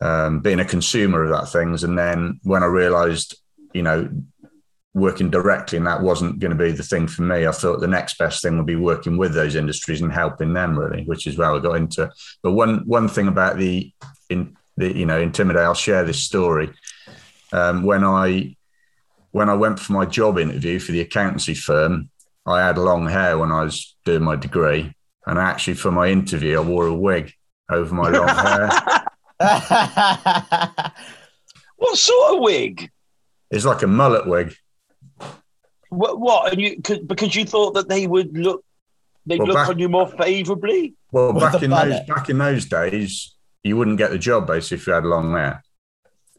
[0.00, 1.84] um, being a consumer of that things.
[1.84, 3.36] And then when I realised,
[3.72, 4.08] you know,
[4.94, 7.46] working directly and that wasn't going to be the thing for me.
[7.46, 10.78] I thought the next best thing would be working with those industries and helping them
[10.78, 12.10] really, which is where I got into.
[12.42, 13.92] But one one thing about the
[14.30, 16.70] in the you know intimidate, I'll share this story.
[17.52, 18.56] Um, when I
[19.32, 22.10] when I went for my job interview for the accountancy firm,
[22.46, 24.94] I had long hair when I was doing my degree,
[25.26, 27.32] and actually for my interview, I wore a wig
[27.68, 28.70] over my long hair.
[31.84, 32.90] What sort of wig?
[33.50, 34.54] It's like a mullet wig.
[35.96, 36.20] What?
[36.20, 36.52] what?
[36.52, 38.64] And you cause, because you thought that they would look,
[39.26, 40.94] they Well, would look back- on you more favourably.
[41.12, 44.46] Well, With back the in those back in those days, you wouldn't get the job
[44.46, 45.62] basically if you had long hair.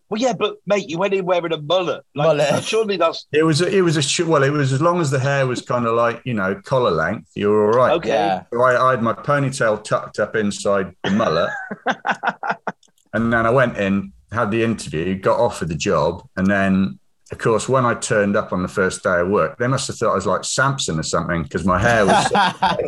[0.08, 2.04] Well, yeah, but mate, you went in wearing a mullet.
[2.13, 2.63] Like, Mullet.
[2.72, 5.18] Surely that's It was a, it was a well, it was as long as the
[5.20, 7.94] hair was kind of like you know collar length, you were all right.
[7.94, 8.10] okay.
[8.10, 8.44] yeah.
[8.54, 11.50] So I, I had my ponytail tucked up inside the mullet,
[13.13, 17.00] and then I went in, had the interview, got offered the job, and then
[17.32, 19.98] of course when I turned up on the first day of work, they must have
[19.98, 22.32] thought I was like Samson or something because my hair was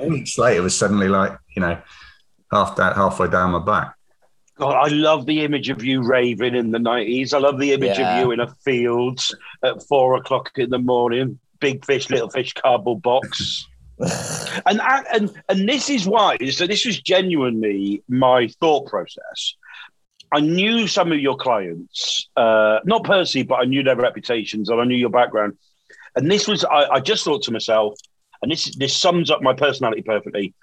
[0.09, 1.79] weeks later was suddenly like you know
[2.51, 3.93] half that halfway down my back.
[4.57, 7.33] God, I love the image of you raving in the nineties.
[7.33, 8.17] I love the image Yeah.
[8.17, 9.21] of you in a field
[9.63, 13.67] at four o'clock in the morning, big fish, little fish, cardboard box.
[14.65, 14.79] and
[15.13, 16.37] and and this is why.
[16.51, 19.55] So this was genuinely my thought process.
[20.31, 24.79] I knew some of your clients, uh, not personally, but I knew their reputations and
[24.79, 25.57] I knew your background.
[26.15, 27.93] And this was, I, I just thought to myself,
[28.41, 30.53] and this this sums up my personality perfectly.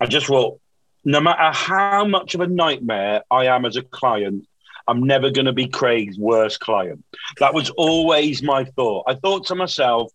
[0.00, 0.60] I just thought,
[1.04, 4.46] no matter how much of a nightmare I am as a client,
[4.86, 7.04] I'm never going to be Craig's worst client.
[7.38, 9.04] That was always my thought.
[9.06, 10.10] I thought to myself,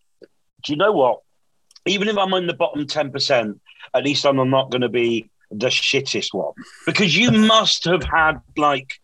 [0.64, 1.20] do you know what?
[1.86, 3.60] Even if I'm in the bottom 10%,
[3.92, 6.52] at least I'm not going to be the shittest one.
[6.86, 9.00] Because you must have had like,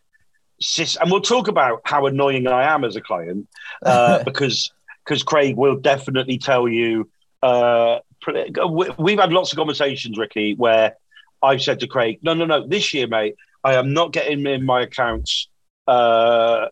[0.61, 3.49] sis, and we'll talk about how annoying I am as a client,
[3.85, 4.71] uh, because
[5.05, 7.09] because Craig will definitely tell you.
[7.43, 10.97] Uh, we- we've had lots of conversations, Ricky, where
[11.43, 13.35] I've said to Craig, "No, no, no, this year, mate,
[13.65, 15.49] I am not getting in my accounts
[15.89, 16.67] uh,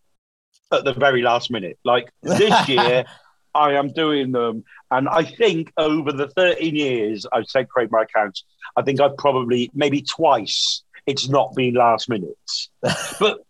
[0.70, 1.78] at the very last minute.
[1.84, 3.06] Like this year,
[3.54, 8.02] I am doing them." And I think over the 13 years I've sent Craig my
[8.02, 8.44] accounts,
[8.78, 12.68] I think I've probably maybe twice it's not been last minutes.
[13.20, 13.40] but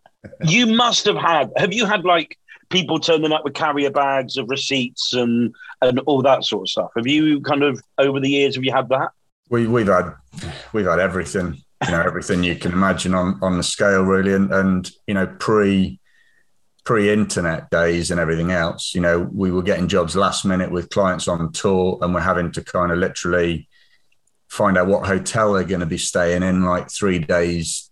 [0.43, 1.51] you must have had.
[1.57, 2.37] Have you had like
[2.69, 6.91] people turning up with carrier bags of receipts and and all that sort of stuff?
[6.95, 9.09] Have you kind of over the years have you had that?
[9.49, 10.13] We we've had
[10.73, 14.51] we've had everything, you know, everything you can imagine on on the scale really, and
[14.51, 15.99] and you know pre
[16.85, 18.95] pre internet days and everything else.
[18.95, 22.51] You know, we were getting jobs last minute with clients on tour, and we're having
[22.53, 23.67] to kind of literally
[24.49, 27.89] find out what hotel they're going to be staying in like three days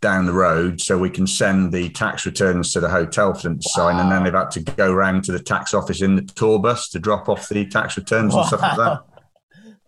[0.00, 3.58] down the road so we can send the tax returns to the hotel for them
[3.58, 6.22] to sign and then they've had to go round to the tax office in the
[6.22, 9.00] tour bus to drop off the tax returns and stuff like that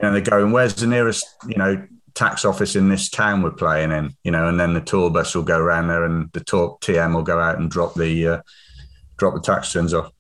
[0.01, 3.93] and they're going, "Where's the nearest, you know, tax office in this town we're playing
[3.93, 6.79] in?" You know, and then the tour bus will go around there, and the tour
[6.81, 8.43] TM will go out and drop the uh,
[9.17, 10.13] drop the tax returns off.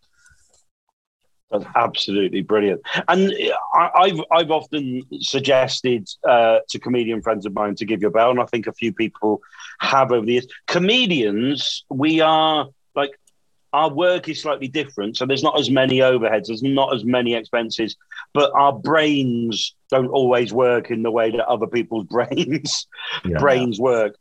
[1.55, 2.83] That's absolutely brilliant.
[3.09, 3.33] And
[3.75, 8.11] I, I've I've often suggested uh, to comedian friends of mine to give you a
[8.11, 9.41] bell, and I think a few people
[9.81, 10.47] have over the years.
[10.67, 13.13] Comedians, we are like
[13.73, 17.35] our work is slightly different, so there's not as many overheads, there's not as many
[17.35, 17.97] expenses,
[18.33, 22.87] but our brains don't always work in the way that other people's brains
[23.25, 23.39] Yeah.
[23.39, 24.17] brains work.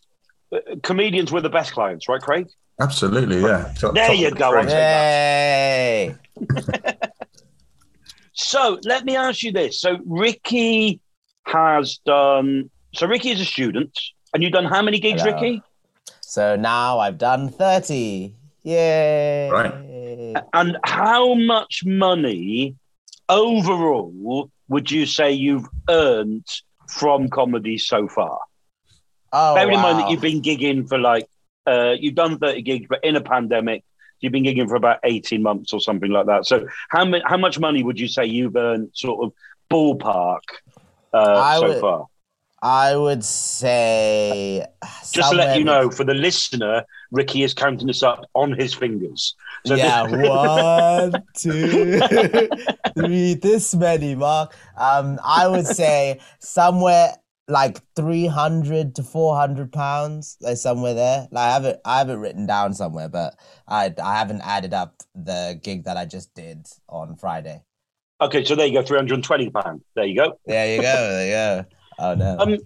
[0.84, 2.48] Comedians were the best clients, right, Craig?
[2.80, 3.72] Absolutely, yeah.
[3.78, 4.60] Top- There top you go, tree.
[4.60, 6.16] I'll take Hey.
[8.34, 9.80] So let me ask you this.
[9.80, 11.00] So Ricky
[11.46, 12.70] has done.
[12.94, 13.98] So Ricky is a student,
[14.34, 15.36] and you've done how many gigs, Hello.
[15.36, 15.62] Ricky?
[16.22, 18.34] So now I've done 30.
[18.64, 19.50] Yay.
[19.52, 20.44] Right.
[20.54, 22.76] And how much money
[23.30, 26.48] overall would you say you've earned
[26.88, 28.40] from comedy so far?
[29.32, 30.04] Oh, Bearing in mind wow.
[30.04, 31.28] that you've been gigging for like,
[31.68, 33.84] uh, you've done 30 gigs, but in a pandemic,
[34.24, 36.46] you've been gigging for about 18 months or something like that.
[36.46, 39.34] So how, how much money would you say you've earned sort of
[39.70, 40.42] ballpark
[41.14, 42.08] uh, so would- far?
[42.64, 44.66] I would say.
[45.12, 48.74] Just to let you know, for the listener, Ricky is counting this up on his
[48.74, 49.36] fingers.
[49.66, 50.04] So yeah,
[51.12, 52.00] one, two,
[52.98, 54.56] three, this many, Mark.
[54.78, 57.16] Um, I would say somewhere
[57.48, 61.28] like three hundred to four hundred pounds, like somewhere there.
[61.32, 63.36] Like I have it, I have it written down somewhere, but
[63.68, 67.62] I I haven't added up the gig that I just did on Friday.
[68.22, 69.84] okay, so there you go, 320 pounds.
[69.96, 70.40] There you go.
[70.46, 70.94] There you go.
[70.94, 71.66] There you go.
[72.00, 72.38] Oh no.
[72.40, 72.58] Um,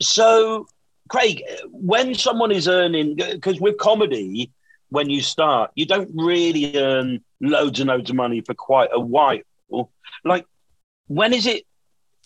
[0.00, 0.66] So,
[1.08, 4.50] Craig, when someone is earning, because with comedy,
[4.90, 9.00] when you start, you don't really earn loads and loads of money for quite a
[9.00, 9.40] while.
[10.24, 10.46] Like,
[11.08, 11.64] when is it?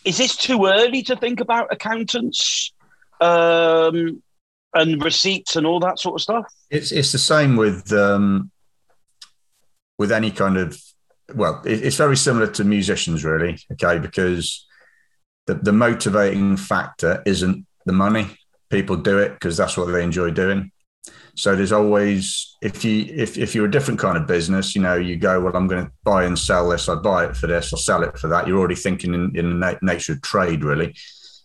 [0.07, 2.73] Is this too early to think about accountants
[3.21, 4.23] um,
[4.73, 6.47] and receipts and all that sort of stuff?
[6.71, 8.51] It's it's the same with um,
[9.99, 10.81] with any kind of
[11.35, 13.59] well, it, it's very similar to musicians, really.
[13.73, 14.67] Okay, because
[15.47, 18.29] the the motivating factor isn't the money.
[18.71, 20.71] People do it because that's what they enjoy doing.
[21.37, 24.95] So there's always if you if if you're a different kind of business, you know,
[24.95, 26.89] you go, well, I'm going to buy and sell this.
[26.89, 27.73] I buy it for this.
[27.73, 28.47] I'll sell it for that.
[28.47, 30.95] You're already thinking in, in the na- nature of trade, really.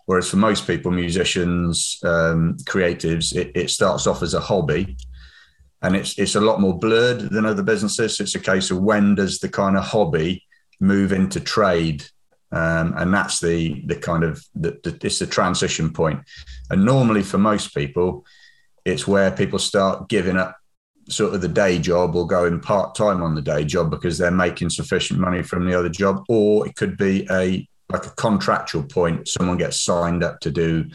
[0.06, 4.96] Whereas for most people, musicians, um, creatives, it, it starts off as a hobby,
[5.82, 8.22] and it's it's a lot more blurred than other businesses.
[8.22, 10.46] It's a case of when does the kind of hobby
[10.80, 12.06] move into trade,
[12.54, 16.22] um, and that's the the kind of the, the, it's the transition point.
[16.70, 18.26] And normally for most people,
[18.86, 20.58] it's where people start giving up
[21.10, 24.32] sort of the day job or going part time on the day job because they're
[24.32, 28.84] making sufficient money from the other job, or it could be a like a contractual
[28.84, 29.28] point.
[29.28, 30.86] Someone gets signed up to do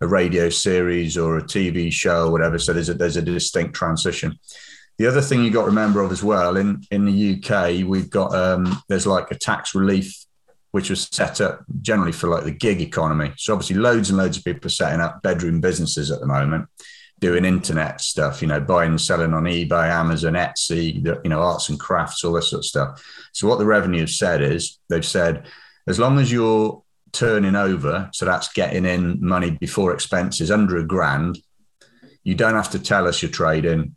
[0.00, 2.58] a radio series or a TV show or whatever.
[2.58, 4.38] So there's a there's a distinct transition.
[4.98, 8.10] The other thing you got to remember of as well in in the UK, we've
[8.10, 10.26] got um, there's like a tax relief
[10.72, 13.32] which was set up generally for like the gig economy.
[13.38, 16.68] So obviously, loads and loads of people are setting up bedroom businesses at the moment,
[17.18, 18.42] doing internet stuff.
[18.42, 21.04] You know, buying and selling on eBay, Amazon, Etsy.
[21.24, 23.28] You know, arts and crafts, all this sort of stuff.
[23.32, 25.46] So what the revenue have said is they've said
[25.86, 30.86] as long as you're turning over, so that's getting in money before expenses under a
[30.86, 31.38] grand,
[32.24, 33.94] you don't have to tell us you're trading.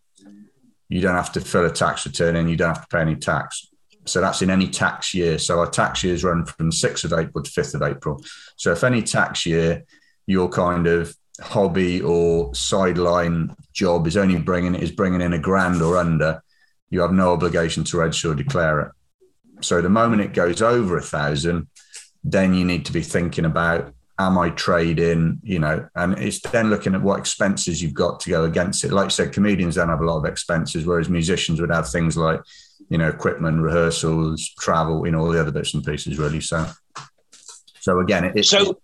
[0.88, 2.48] You don't have to fill a tax return in.
[2.48, 3.68] You don't have to pay any tax.
[4.06, 5.38] So that's in any tax year.
[5.38, 8.24] So our tax years run from 6th of April to 5th of April.
[8.56, 9.84] So if any tax year,
[10.26, 15.82] you're kind of hobby or sideline job is only bringing is bringing in a grand
[15.82, 16.42] or under,
[16.90, 18.92] you have no obligation to register or declare it.
[19.62, 21.68] So the moment it goes over a thousand,
[22.24, 26.70] then you need to be thinking about am I trading, you know, and it's then
[26.70, 28.92] looking at what expenses you've got to go against it.
[28.92, 32.18] Like I said, comedians don't have a lot of expenses, whereas musicians would have things
[32.18, 32.42] like,
[32.90, 36.42] you know, equipment, rehearsals, travel, you know, all the other bits and pieces really.
[36.42, 36.68] So
[37.80, 38.82] so again, it, it's So,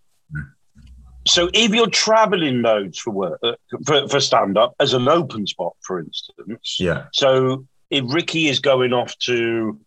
[1.27, 3.41] so if you're traveling loads for work
[3.85, 7.05] for, for stand up as an open spot, for instance, yeah.
[7.13, 9.79] So if Ricky is going off to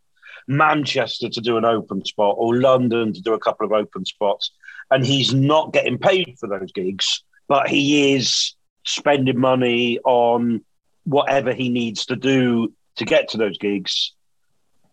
[0.47, 4.51] Manchester to do an open spot or London to do a couple of open spots,
[4.91, 10.65] and he's not getting paid for those gigs, but he is spending money on
[11.05, 14.13] whatever he needs to do to get to those gigs,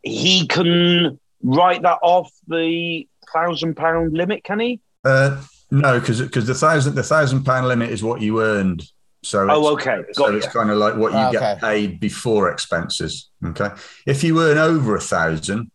[0.03, 4.79] he can write that off the thousand pound limit, can he?
[5.03, 5.41] Uh,
[5.81, 8.83] no, because because the thousand the thousand pound limit is what you earned.
[9.23, 10.03] So Oh, it's- okay.
[10.13, 13.29] So Got it's kind of like what you Ah, get paid before expenses.
[13.43, 13.69] Okay.
[14.05, 15.71] If you earn over a thousand,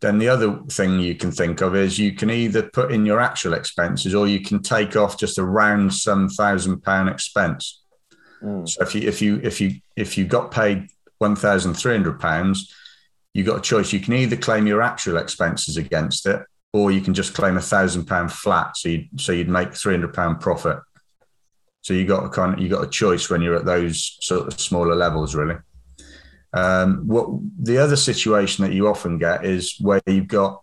[0.00, 3.18] then the other thing you can think of is you can either put in your
[3.20, 7.82] actual expenses or you can take off just a round some thousand pound expense.
[8.42, 8.68] Mm.
[8.68, 10.88] So if you if you if you if you got paid
[11.18, 12.72] one thousand three hundred pounds,
[13.34, 13.92] you got a choice.
[13.92, 16.40] You can either claim your actual expenses against it,
[16.76, 18.76] or you can just claim a thousand pound flat.
[18.76, 20.78] So you so you'd make three hundred pound profit.
[21.80, 24.46] So you got a kind of, you got a choice when you're at those sort
[24.46, 25.56] of smaller levels, really.
[26.52, 27.28] Um, what
[27.62, 30.62] the other situation that you often get is where you've got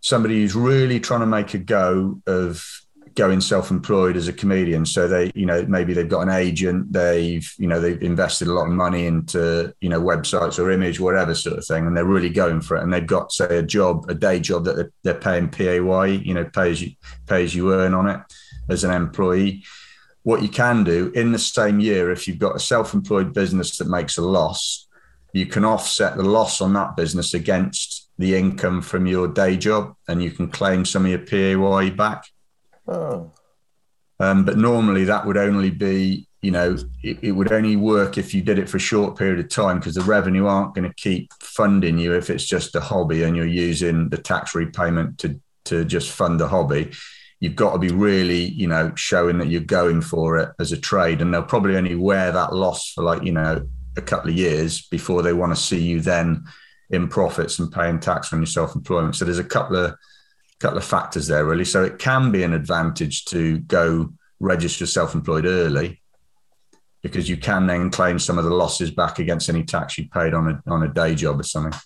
[0.00, 2.64] somebody who's really trying to make a go of
[3.14, 4.84] going self-employed as a comedian.
[4.86, 8.52] So they you know maybe they've got an agent they've you know they've invested a
[8.52, 12.04] lot of money into you know websites or image whatever sort of thing and they're
[12.04, 12.82] really going for it.
[12.82, 16.34] And they've got say a job a day job that they're, they're paying pay you
[16.34, 16.92] know pay as you
[17.26, 18.20] pay you earn on it
[18.68, 19.64] as an employee.
[20.22, 23.88] What you can do in the same year if you've got a self-employed business that
[23.88, 24.86] makes a loss
[25.32, 29.94] you can offset the loss on that business against the income from your day job
[30.08, 32.24] and you can claim some of your PAYE back
[32.90, 33.32] Oh.
[34.18, 38.34] um, but normally that would only be, you know, it, it, would only work if
[38.34, 40.94] you did it for a short period of time because the revenue aren't going to
[40.94, 45.40] keep funding you if it's just a hobby and you're using the tax repayment to
[45.66, 46.90] to just fund the hobby.
[47.38, 50.76] You've got to be really, you know, showing that you're going for it as a
[50.76, 53.66] trade, and they'll probably only wear that loss for like, you know,
[53.96, 56.44] a couple of years before they want to see you then
[56.90, 59.14] in profits and paying tax on your self-employment.
[59.14, 59.94] So there's a couple of
[60.60, 61.64] couple of factors there really.
[61.64, 66.00] So it can be an advantage to go register self-employed early
[67.02, 70.34] because you can then claim some of the losses back against any tax you paid
[70.34, 71.78] on a on a day job or something.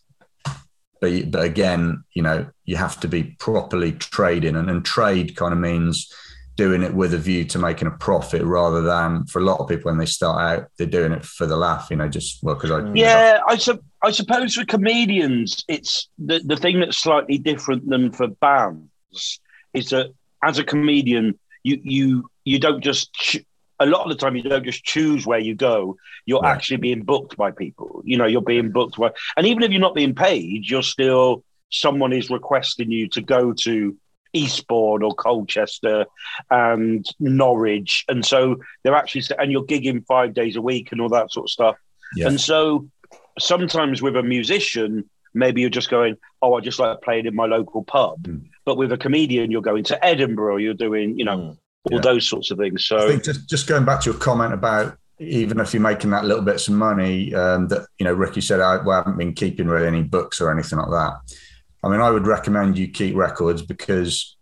[1.00, 5.52] But but again, you know, you have to be properly trading, and, and trade kind
[5.52, 6.12] of means
[6.56, 9.68] doing it with a view to making a profit rather than for a lot of
[9.68, 12.54] people when they start out they're doing it for the laugh you know just well
[12.54, 12.96] because i mm.
[12.96, 18.12] yeah I, su- I suppose for comedians it's the, the thing that's slightly different than
[18.12, 19.40] for bands
[19.72, 23.44] is that as a comedian you you you don't just ch-
[23.80, 25.96] a lot of the time you don't just choose where you go.
[26.26, 26.54] You're right.
[26.54, 28.02] actually being booked by people.
[28.04, 31.42] You know you're being booked by and even if you're not being paid you're still
[31.70, 33.96] someone is requesting you to go to
[34.34, 36.04] Eastbourne or Colchester
[36.50, 38.04] and Norwich.
[38.08, 41.46] And so they're actually, and you're gigging five days a week and all that sort
[41.46, 41.76] of stuff.
[42.16, 42.28] Yeah.
[42.28, 42.86] And so
[43.38, 47.46] sometimes with a musician, maybe you're just going, oh, I just like playing in my
[47.46, 48.22] local pub.
[48.24, 48.44] Mm.
[48.64, 51.56] But with a comedian, you're going to Edinburgh, you're doing, you know, mm.
[51.90, 52.00] all yeah.
[52.00, 52.84] those sorts of things.
[52.84, 56.10] So I think just, just going back to your comment about even if you're making
[56.10, 59.16] that little bit of money um, that, you know, Ricky said, I, well, I haven't
[59.16, 61.12] been keeping really any books or anything like that
[61.84, 64.36] I mean, I would recommend you keep records because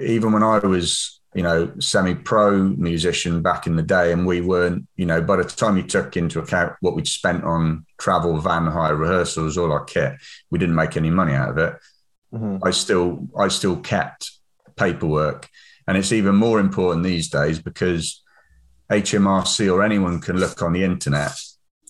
[0.00, 4.88] even when I was, you know, semi-pro musician back in the day, and we weren't,
[4.96, 8.66] you know, by the time you took into account what we'd spent on travel, van
[8.66, 10.14] hire, rehearsals, all our kit,
[10.50, 11.74] we didn't make any money out of it.
[12.34, 12.64] Mm-hmm.
[12.64, 14.32] I still, I still kept
[14.76, 15.48] paperwork,
[15.86, 18.24] and it's even more important these days because
[18.90, 21.40] HMRC or anyone can look on the internet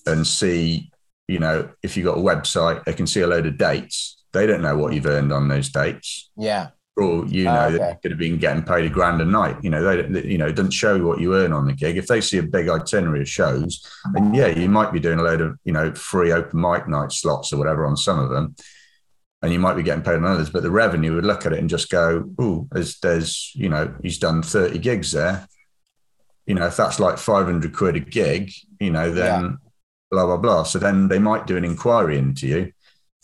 [0.05, 0.90] and see,
[1.28, 4.47] you know, if you've got a website, they can see a load of dates they
[4.47, 6.30] don't know what you've earned on those dates.
[6.37, 6.68] Yeah.
[6.97, 7.78] Or you ah, know, oh, okay.
[7.78, 9.57] they could have been getting paid a grand a night.
[9.62, 11.97] You know, they you know it doesn't show what you earn on the gig.
[11.97, 15.22] If they see a big itinerary of shows, and yeah, you might be doing a
[15.22, 18.55] load of you know free open mic night slots or whatever on some of them,
[19.41, 20.51] and you might be getting paid on others.
[20.51, 23.95] But the revenue would look at it and just go, "Oh, there's there's you know
[24.03, 25.49] he's done thirty gigs there.
[26.45, 29.51] You know, if that's like five hundred quid a gig, you know, then." Yeah.
[30.11, 30.62] Blah blah blah.
[30.64, 32.72] So then they might do an inquiry into you,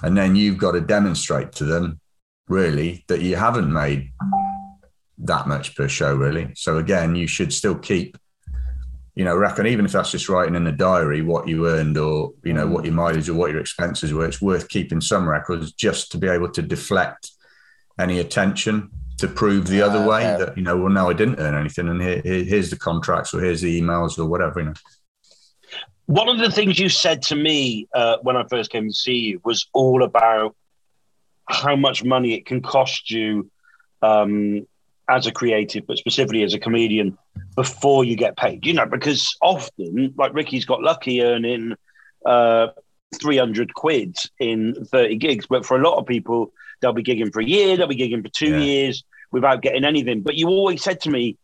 [0.02, 2.00] and then you've got to demonstrate to them,
[2.48, 4.10] really, that you haven't made
[5.18, 6.52] that much per show, really.
[6.54, 8.16] So again, you should still keep,
[9.14, 12.32] you know, reckon even if that's just writing in the diary what you earned or,
[12.44, 15.72] you know, what your mileage or what your expenses were, it's worth keeping some records
[15.72, 17.32] just to be able to deflect
[17.98, 21.56] any attention to prove the other way that, you know, well, no, I didn't earn
[21.56, 21.88] anything.
[21.88, 24.74] And here, here's the contracts or here's the emails or whatever, you know.
[26.08, 29.16] One of the things you said to me uh, when I first came to see
[29.16, 30.56] you was all about
[31.46, 33.50] how much money it can cost you
[34.00, 34.66] um,
[35.10, 37.18] as a creative, but specifically as a comedian,
[37.56, 38.64] before you get paid.
[38.64, 41.74] You know, because often, like Ricky's got lucky earning
[42.24, 42.68] uh,
[43.20, 47.40] 300 quid in 30 gigs, but for a lot of people, they'll be gigging for
[47.40, 48.60] a year, they'll be gigging for two yeah.
[48.60, 50.22] years without getting anything.
[50.22, 51.36] But you always said to me,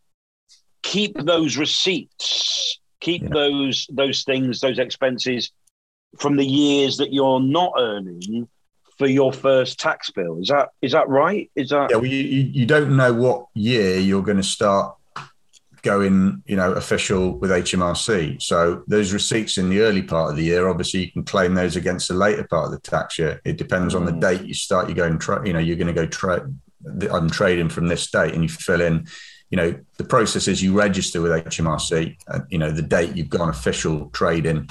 [0.80, 3.28] keep those receipts Keep yeah.
[3.32, 5.52] those those things, those expenses
[6.18, 8.48] from the years that you're not earning
[8.96, 10.40] for your first tax bill.
[10.40, 11.50] Is that is that right?
[11.54, 11.96] Is that yeah?
[11.96, 14.96] Well, you you don't know what year you're going to start
[15.82, 18.40] going, you know, official with HMRC.
[18.40, 21.76] So those receipts in the early part of the year, obviously, you can claim those
[21.76, 23.38] against the later part of the tax year.
[23.44, 24.20] It depends on the mm.
[24.20, 24.88] date you start.
[24.88, 25.44] You go and try.
[25.44, 26.40] You know, you're going to go trade.
[27.12, 29.06] I'm trading from this date, and you fill in
[29.54, 33.14] you know, the process is you register with HMRC, and, uh, you know, the date
[33.14, 34.68] you've gone official trading,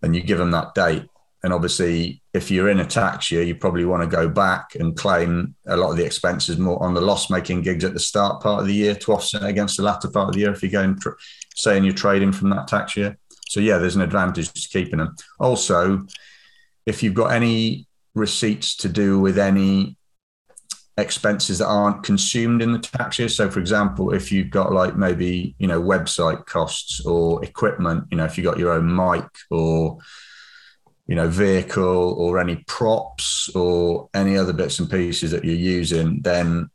[0.00, 1.04] and you give them that date.
[1.44, 4.96] And obviously, if you're in a tax year, you probably want to go back and
[4.96, 8.42] claim a lot of the expenses more on the loss making gigs at the start
[8.42, 10.72] part of the year to offset against the latter part of the year if you're
[10.72, 11.14] going, tra-
[11.54, 13.18] saying you're trading from that tax year.
[13.48, 15.14] So, yeah, there's an advantage to keeping them.
[15.38, 16.06] Also,
[16.86, 19.95] if you've got any receipts to do with any
[20.98, 23.28] expenses that aren't consumed in the tax year.
[23.28, 28.16] So, for example, if you've got like maybe you know website costs or equipment, you
[28.16, 29.98] know, if you got your own mic or
[31.06, 36.20] you know vehicle or any props or any other bits and pieces that you're using,
[36.22, 36.70] then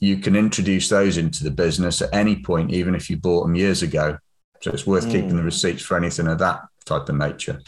[0.00, 3.56] you can introduce those into the business at any point, even if you bought them
[3.56, 4.18] years ago.
[4.60, 5.12] So it's worth mm.
[5.12, 7.60] keeping the receipts for anything of that type of nature.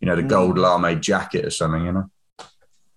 [0.00, 0.28] You know, the mm.
[0.28, 2.10] gold lame jacket or something, you know.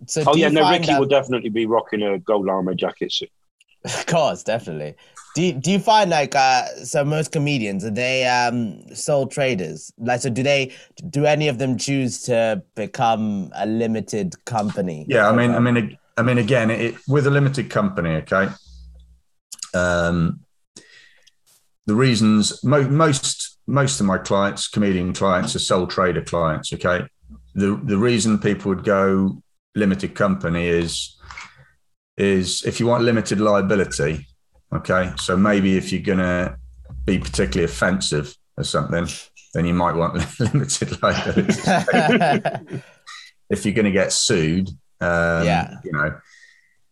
[0.07, 0.99] So oh yeah, no, Ricky that...
[0.99, 3.29] will definitely be rocking a gold armor jacket soon.
[3.85, 4.95] Of course, definitely.
[5.35, 9.93] Do you, do you find like uh so most comedians are they um sole traders?
[9.97, 10.73] Like so do they
[11.09, 15.05] do any of them choose to become a limited company?
[15.07, 18.49] Yeah, I mean I mean I mean again it, with a limited company, okay?
[19.73, 20.41] Um
[21.85, 27.05] the reasons mo- most most of my clients, comedian clients, are sole trader clients, okay?
[27.53, 29.41] The the reason people would go
[29.75, 31.17] limited company is
[32.17, 34.27] is if you want limited liability,
[34.73, 35.13] okay.
[35.17, 36.57] So maybe if you're gonna
[37.05, 39.07] be particularly offensive or something,
[39.53, 41.61] then you might want limited liability.
[43.49, 44.69] if you're going to get sued,
[45.01, 46.19] um, yeah, you know.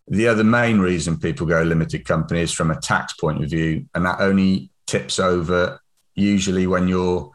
[0.09, 3.86] The other main reason people go limited company is from a tax point of view,
[3.93, 5.82] and that only tips over
[6.15, 7.30] usually when you're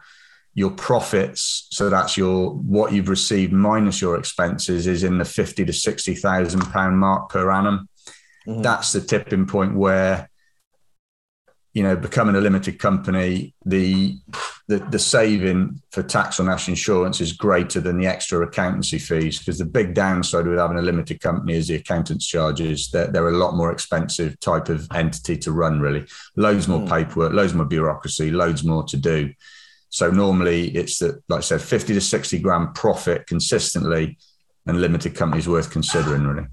[0.55, 5.65] your profits so that's your what you've received minus your expenses is in the 50
[5.65, 7.89] to 60 thousand pound mark per annum
[8.47, 8.61] mm-hmm.
[8.61, 10.29] that's the tipping point where
[11.73, 14.15] you know becoming a limited company the,
[14.67, 19.39] the the saving for tax on national insurance is greater than the extra accountancy fees
[19.39, 23.29] because the big downside with having a limited company is the accountant's charges they're, they're
[23.29, 26.89] a lot more expensive type of entity to run really loads more mm.
[26.89, 29.33] paperwork loads more bureaucracy loads more to do
[29.93, 34.17] so normally it's that, like I said, 50 to 60 grand profit consistently
[34.65, 36.47] and limited companies worth considering, really.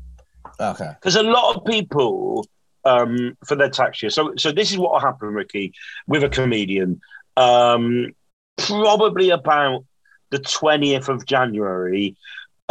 [0.60, 0.90] Okay.
[1.00, 2.46] Because a lot of people
[2.84, 4.10] um, for their tax year.
[4.10, 5.72] So, so this is what will happen, Ricky,
[6.06, 7.00] with a comedian.
[7.38, 8.12] Um,
[8.58, 9.86] probably about
[10.28, 12.18] the 20th of January,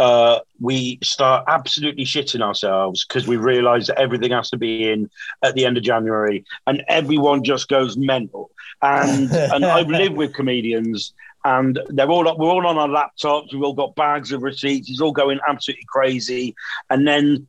[0.00, 5.08] uh, we start absolutely shitting ourselves because we realize that everything has to be in
[5.42, 8.50] at the end of January and everyone just goes mental
[8.82, 11.12] and and I've lived with comedians,
[11.44, 13.52] and they're all we're all on our laptops.
[13.52, 14.90] We've all got bags of receipts.
[14.90, 16.54] It's all going absolutely crazy,
[16.88, 17.48] and then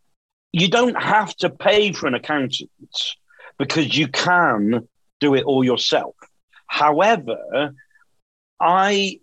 [0.51, 2.69] you don't have to pay for an accountant
[3.57, 4.87] because you can
[5.19, 6.15] do it all yourself.
[6.67, 7.73] However,
[8.59, 9.19] I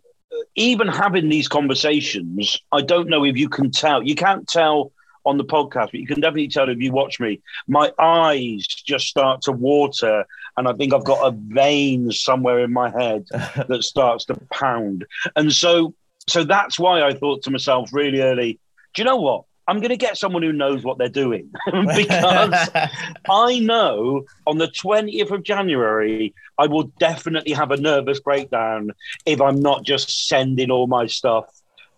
[0.55, 4.03] even having these conversations, I don't know if you can tell.
[4.03, 4.93] You can't tell
[5.25, 9.07] on the podcast, but you can definitely tell if you watch me, my eyes just
[9.07, 10.25] start to water.
[10.57, 13.27] And I think I've got a vein somewhere in my head
[13.69, 15.05] that starts to pound.
[15.37, 15.95] And so,
[16.29, 18.59] so that's why I thought to myself really early,
[18.95, 19.45] do you know what?
[19.69, 22.71] I'm going to get someone who knows what they're doing because
[23.31, 28.93] I know on the 20th of January, I will definitely have a nervous breakdown
[29.27, 31.45] if I'm not just sending all my stuff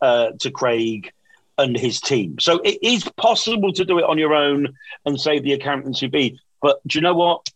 [0.03, 1.13] uh, to Craig
[1.59, 2.41] and his team.
[2.41, 4.75] So it is possible to do it on your own
[5.07, 6.41] and save the accountancy fee.
[6.61, 7.49] But do you know what?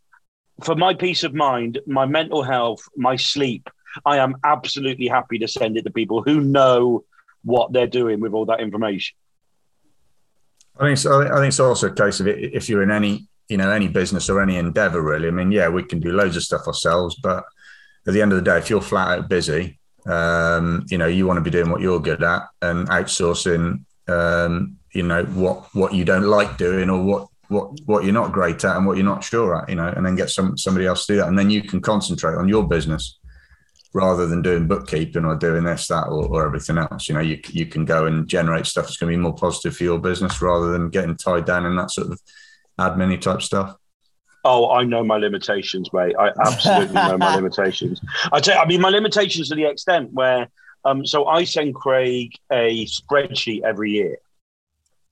[0.63, 3.69] For my peace of mind, my mental health, my sleep,
[4.07, 7.05] I am absolutely happy to send it to people who know
[7.43, 9.17] what they're doing with all that information.
[10.79, 11.23] I think so.
[11.23, 14.29] I think it's also a case of if you're in any, you know, any business
[14.29, 15.29] or any endeavor, really.
[15.29, 17.45] I mean, yeah, we can do loads of stuff ourselves, but
[18.07, 21.27] at the end of the day, if you're flat out busy, um, you know, you
[21.27, 25.95] want to be doing what you're good at, and outsourcing um, you know what what
[25.95, 29.05] you don't like doing or what what what you're not great at and what you're
[29.05, 31.39] not sure at you know and then get some somebody else to do that and
[31.39, 33.19] then you can concentrate on your business
[33.95, 37.41] rather than doing bookkeeping or doing this that or, or everything else you know you,
[37.51, 40.43] you can go and generate stuff that's going to be more positive for your business
[40.43, 42.21] rather than getting tied down in that sort of
[42.79, 43.77] admin type stuff
[44.47, 46.15] Oh, I know my limitations, mate.
[46.19, 47.99] I absolutely know my limitations.
[48.31, 50.51] I tell you, I mean, my limitations to the extent where
[50.85, 54.19] um, so I send Craig a spreadsheet every year.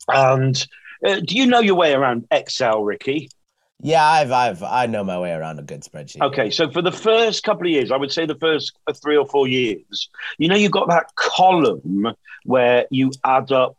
[0.09, 0.67] And
[1.05, 3.31] uh, do you know your way around Excel, Ricky?
[3.83, 6.23] Yeah, I've, I've, I know my way around a good spreadsheet.
[6.23, 8.73] Okay, so for the first couple of years, I would say the first
[9.03, 10.09] three or four years,
[10.39, 12.15] you know, you've got that column
[12.45, 13.77] where you add up,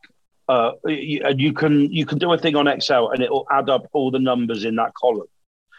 [0.49, 3.47] uh, you, and you can you can do a thing on Excel, and it will
[3.49, 5.27] add up all the numbers in that column.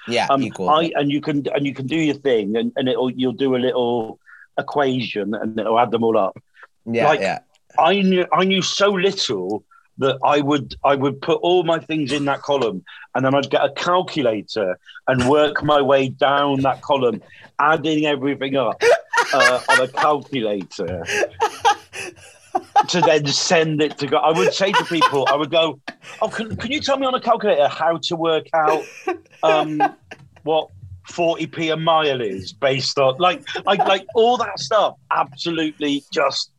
[0.08, 0.70] Yeah, um, equal.
[0.70, 3.56] I, and you can and you can do your thing, and, and it'll you'll do
[3.56, 4.18] a little
[4.58, 6.42] equation and it'll add them all up.
[6.86, 7.40] Yeah, like, yeah.
[7.78, 9.64] I knew I knew so little
[9.98, 12.84] that I would I would put all my things in that column
[13.14, 17.22] and then I'd get a calculator and work my way down that column,
[17.58, 18.82] adding everything up
[19.32, 21.04] uh, on a calculator.
[22.88, 24.16] to then send it to go.
[24.16, 25.80] I would say to people, I would go,
[26.20, 28.84] "Oh, can, can you tell me on a calculator how to work out
[29.42, 29.80] um,
[30.42, 30.68] what
[31.08, 34.94] 40p a mile is based on like I like all that stuff?
[35.10, 36.50] Absolutely, just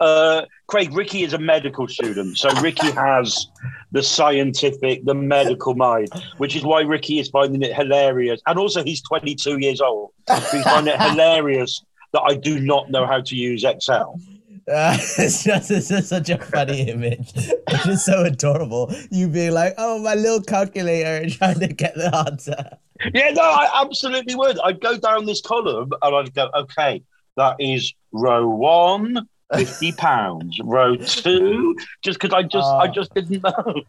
[0.00, 0.92] uh, Craig.
[0.92, 3.46] Ricky is a medical student, so Ricky has
[3.92, 8.82] the scientific, the medical mind, which is why Ricky is finding it hilarious, and also
[8.82, 10.10] he's 22 years old.
[10.50, 11.82] He's finding it hilarious
[12.12, 14.20] that I do not know how to use Excel.
[14.68, 17.32] Uh, it's just it's just such a funny image.
[17.34, 18.92] It's just so adorable.
[19.10, 22.78] You being like, "Oh, my little calculator," and trying to get the answer.
[23.14, 24.58] Yeah, no, I absolutely would.
[24.60, 27.02] I'd go down this column and I'd go, okay,
[27.36, 30.58] that is row one, 50 pounds.
[30.62, 32.92] row two, just because I just I Oh.
[32.92, 33.82] just didn't know.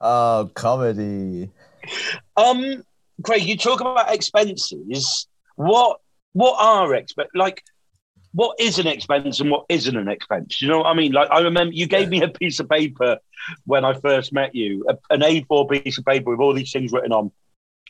[0.00, 1.50] Oh, comedy.
[2.36, 2.82] Um,
[3.24, 5.26] Craig, you talk about expenses.
[5.56, 6.00] What
[6.32, 7.62] what are expen like?
[8.34, 10.62] What is an expense and what isn't an expense?
[10.62, 11.12] You know what I mean?
[11.12, 13.18] Like I remember you gave me a piece of paper
[13.66, 16.92] when I first met you, a, an A4 piece of paper with all these things
[16.92, 17.30] written on,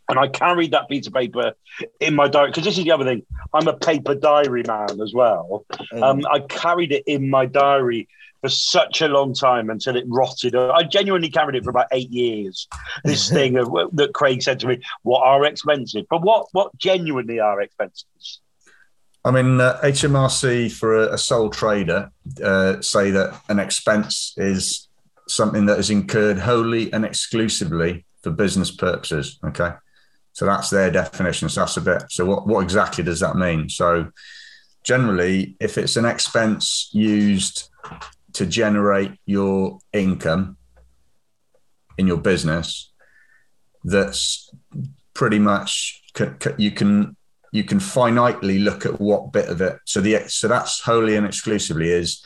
[0.08, 1.54] and I carried that piece of paper
[2.00, 3.24] in my diary because this is the other thing.
[3.54, 5.64] I'm a paper diary man as well.
[5.92, 6.02] Mm.
[6.02, 8.08] Um, I carried it in my diary
[8.42, 10.54] for such a long time until it rotted.
[10.56, 12.66] I genuinely carried it for about eight years.
[13.04, 17.38] This thing of, that Craig said to me, "What are expensive?" But what what genuinely
[17.38, 18.40] are expenses?
[19.24, 22.10] I mean, uh, HMRC for a, a sole trader
[22.42, 24.88] uh, say that an expense is
[25.28, 29.38] something that is incurred wholly and exclusively for business purposes.
[29.44, 29.70] Okay.
[30.32, 31.48] So that's their definition.
[31.48, 32.04] So that's a bit.
[32.10, 33.68] So what, what exactly does that mean?
[33.68, 34.10] So
[34.82, 37.68] generally, if it's an expense used
[38.34, 40.56] to generate your income
[41.98, 42.90] in your business,
[43.84, 44.50] that's
[45.14, 46.02] pretty much
[46.56, 47.16] you can
[47.52, 49.78] you can finitely look at what bit of it.
[49.84, 52.24] So the so that's wholly and exclusively is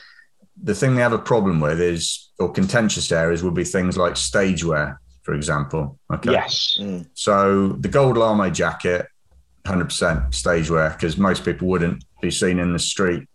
[0.61, 4.15] the thing they have a problem with is or contentious areas would be things like
[4.15, 5.99] stage wear, for example.
[6.13, 6.31] Okay.
[6.31, 6.77] Yes.
[6.79, 7.05] Mm.
[7.13, 9.07] So the gold lame jacket,
[9.65, 13.27] hundred percent stage wear because most people wouldn't be seen in the street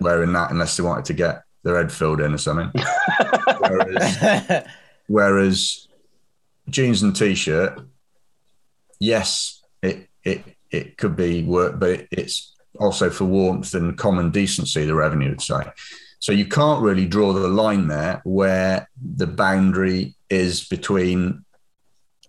[0.00, 2.70] wearing that unless they wanted to get their head filled in or something.
[3.58, 4.66] whereas,
[5.08, 5.88] whereas
[6.68, 7.80] jeans and t-shirt,
[9.00, 14.30] yes, it it it could be work, but it, it's also for warmth and common
[14.30, 14.84] decency.
[14.86, 15.64] The revenue would say.
[16.20, 21.44] So you can't really draw the line there where the boundary is between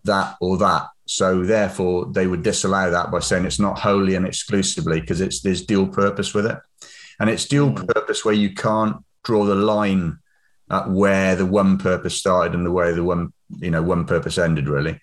[0.04, 0.88] that or that.
[1.06, 5.42] So therefore, they would disallow that by saying it's not wholly and exclusively because it's
[5.42, 6.58] there's dual purpose with it,
[7.20, 10.20] and it's dual purpose where you can't draw the line
[10.70, 14.38] at where the one purpose started and the way the one you know one purpose
[14.38, 15.00] ended really.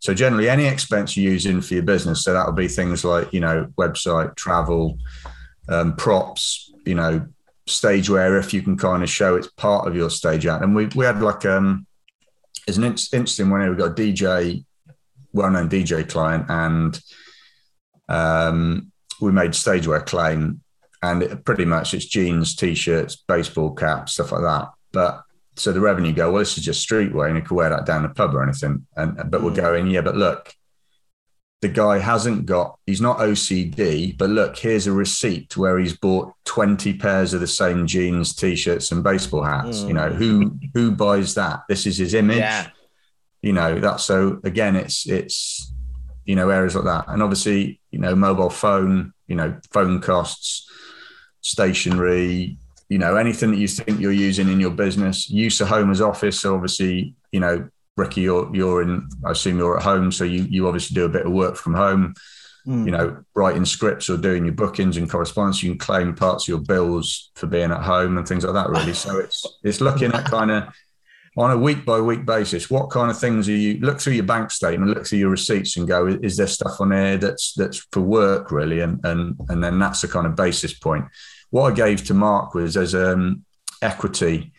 [0.00, 3.04] So generally, any expense you use in for your business, so that would be things
[3.04, 4.98] like you know website, travel,
[5.68, 7.26] um, props, you know
[7.66, 10.64] stage wear if you can kind of show it's part of your stage act.
[10.64, 11.86] And we we had like um,
[12.66, 13.70] there's an in- interesting one here.
[13.70, 14.64] We got a DJ,
[15.32, 17.00] well-known DJ client, and
[18.08, 20.62] um, we made stage wear claim,
[21.02, 24.68] and it, pretty much it's jeans, t-shirts, baseball caps, stuff like that.
[24.92, 25.22] But
[25.56, 28.02] so the revenue go, well, this is just streetwear, and you could wear that down
[28.02, 28.86] the pub or anything.
[28.96, 29.56] And but we're Mm.
[29.56, 30.52] going, yeah, but look,
[31.60, 36.32] the guy hasn't got, he's not OCD, but look, here's a receipt where he's bought
[36.46, 39.80] 20 pairs of the same jeans, t-shirts, and baseball hats.
[39.80, 39.88] Mm.
[39.88, 41.60] You know, who who buys that?
[41.68, 42.38] This is his image.
[42.38, 42.68] Yeah.
[43.42, 45.70] You know, that's so again, it's it's
[46.30, 47.06] you know, areas like that.
[47.08, 50.70] And obviously, you know, mobile phone, you know, phone costs,
[51.40, 52.56] stationery,
[52.88, 56.00] you know, anything that you think you're using in your business, use of home as
[56.00, 56.38] office.
[56.38, 57.68] So obviously, you know,
[58.00, 59.08] Ricky, you're you're in.
[59.24, 61.74] I assume you're at home, so you you obviously do a bit of work from
[61.74, 62.14] home.
[62.66, 62.84] Mm.
[62.84, 65.62] You know, writing scripts or doing your bookings and correspondence.
[65.62, 68.70] You can claim parts of your bills for being at home and things like that.
[68.70, 70.64] Really, so it's it's looking at kind of
[71.36, 72.70] on a week by week basis.
[72.70, 75.76] What kind of things are you look through your bank statement, look through your receipts,
[75.76, 78.80] and go, is there stuff on there that's that's for work really?
[78.80, 81.04] And and and then that's the kind of basis point.
[81.50, 83.44] What I gave to Mark was as um,
[83.82, 84.52] equity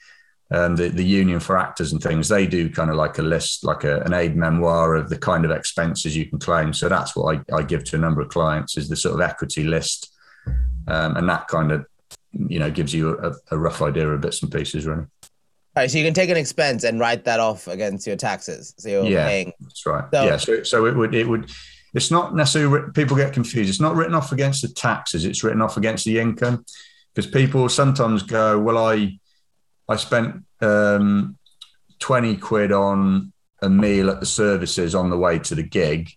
[0.52, 3.64] um, the, the union for actors and things, they do kind of like a list,
[3.64, 6.74] like a, an aide-memoire of the kind of expenses you can claim.
[6.74, 9.22] So that's what I, I give to a number of clients is the sort of
[9.22, 10.12] equity list.
[10.88, 11.86] Um, and that kind of,
[12.34, 15.02] you know, gives you a, a rough idea of bits and pieces, really.
[15.04, 18.74] All right, so you can take an expense and write that off against your taxes.
[18.78, 19.28] So you're Yeah.
[19.28, 19.54] paying.
[19.62, 20.04] That's right.
[20.14, 20.38] So- yeah.
[20.38, 21.50] So, so it would, it would,
[21.94, 23.70] it's not necessarily, people get confused.
[23.70, 25.24] It's not written off against the taxes.
[25.24, 26.66] It's written off against the income
[27.14, 29.18] because people sometimes go, well, I,
[29.92, 31.38] I spent um,
[32.00, 36.10] 20 quid on a meal at the services on the way to the gig.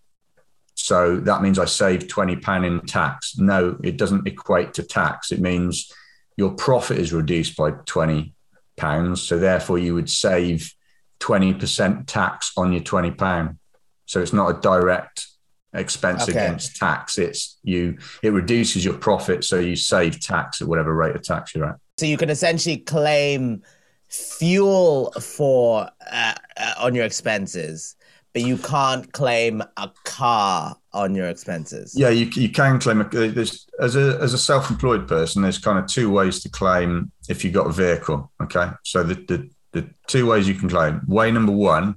[0.74, 3.36] So that means I saved 20 pound in tax.
[3.38, 5.30] No, it doesn't equate to tax.
[5.32, 5.90] It means
[6.36, 8.34] your profit is reduced by 20
[8.76, 9.22] pounds.
[9.22, 10.72] So therefore, you would save
[11.20, 13.58] twenty percent tax on your twenty pound.
[14.06, 15.26] So it's not a direct
[15.72, 16.32] expense Okay.
[16.32, 17.18] against tax.
[17.18, 17.98] It's you.
[18.22, 21.76] It reduces your profit, so you save tax at whatever rate of tax you're at.
[21.96, 23.62] So you can essentially claim
[24.08, 27.94] fuel for uh, uh, on your expenses,
[28.32, 31.94] but you can't claim a car on your expenses.
[31.96, 35.42] Yeah, you, you can claim a, there's as a as a self-employed person.
[35.42, 38.32] There's kind of two ways to claim if you've got a vehicle.
[38.42, 41.00] Okay, so the the, the two ways you can claim.
[41.06, 41.96] Way number one,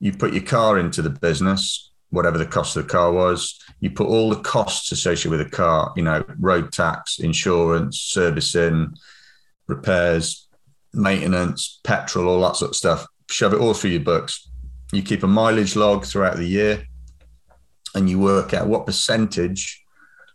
[0.00, 3.60] you put your car into the business, whatever the cost of the car was.
[3.80, 5.92] You put all the costs associated with a car.
[5.96, 8.94] You know, road tax, insurance, servicing,
[9.66, 10.48] repairs,
[10.92, 13.06] maintenance, petrol, all that sort of stuff.
[13.30, 14.48] Shove it all through your books.
[14.92, 16.84] You keep a mileage log throughout the year
[17.94, 19.82] and you work out what percentage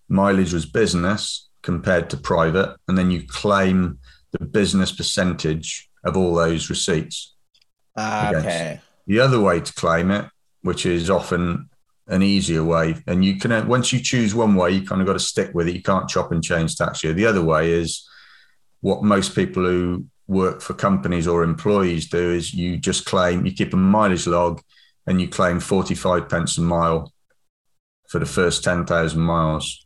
[0.10, 4.00] mileage was business compared to private, and then you claim
[4.32, 7.36] the business percentage of all those receipts.
[7.96, 8.82] Ah, Okay.
[9.08, 10.26] The other way to claim it,
[10.62, 11.70] which is often
[12.12, 15.14] an easier way, and you can once you choose one way, you kind of got
[15.14, 15.76] to stick with it.
[15.76, 17.14] You can't chop and change tax year.
[17.14, 18.08] The other way is
[18.82, 23.52] what most people who work for companies or employees do is you just claim you
[23.54, 24.62] keep a mileage log
[25.08, 27.12] and you claim 45 pence a mile
[28.10, 29.86] for the first 10,000 miles.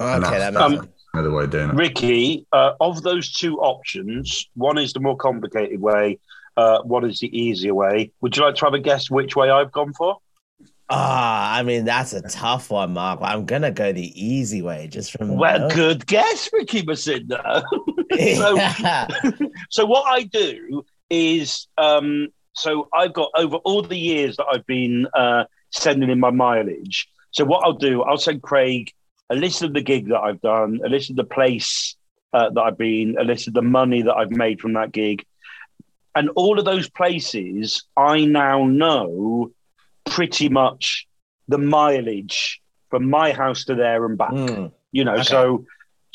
[0.00, 0.90] And Okay, that's- that makes Um, sense.
[1.14, 1.76] Another way of doing it.
[1.76, 6.18] Ricky, uh, of those two options, one is the more complicated way,
[6.56, 8.10] uh, one is the easier way.
[8.20, 10.16] Would you like to have a guess which way I've gone for?
[10.90, 13.20] Ah, I mean that's a tough one, Mark.
[13.22, 17.62] I'm gonna go the easy way, just from Well, no- good guess, Ricky Macinda.
[18.36, 19.08] so, Yeah.
[19.70, 24.66] so what I do is, um, so I've got over all the years that I've
[24.66, 27.08] been uh, sending in my mileage.
[27.30, 28.92] So what I'll do, I'll send Craig
[29.30, 31.96] a list of the gig that I've done, a list of the place
[32.32, 35.24] uh, that I've been, a list of the money that I've made from that gig,
[36.14, 39.50] and all of those places I now know
[40.14, 41.06] pretty much
[41.48, 42.60] the mileage
[42.90, 45.24] from my house to there and back Mm, you know Okay.
[45.34, 45.64] so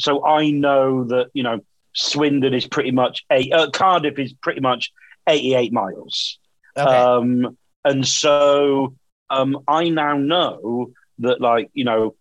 [0.05, 1.59] so i know that you know
[1.93, 4.91] swindon is pretty much eight uh, cardiff is pretty much
[5.27, 6.39] 88 miles
[6.77, 6.89] okay.
[6.89, 8.93] um and so
[9.29, 10.91] um i now know
[11.25, 12.15] that like you know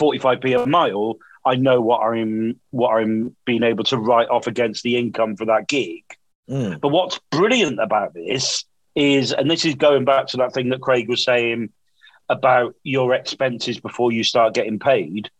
[0.00, 4.82] 45p a mile i know what i'm what i'm being able to write off against
[4.82, 6.02] the income for that gig
[6.50, 8.64] Mm, but what's brilliant about this
[8.94, 11.70] is, and this is going back to that thing that Craig was saying
[12.28, 15.30] about your expenses before you start getting paid.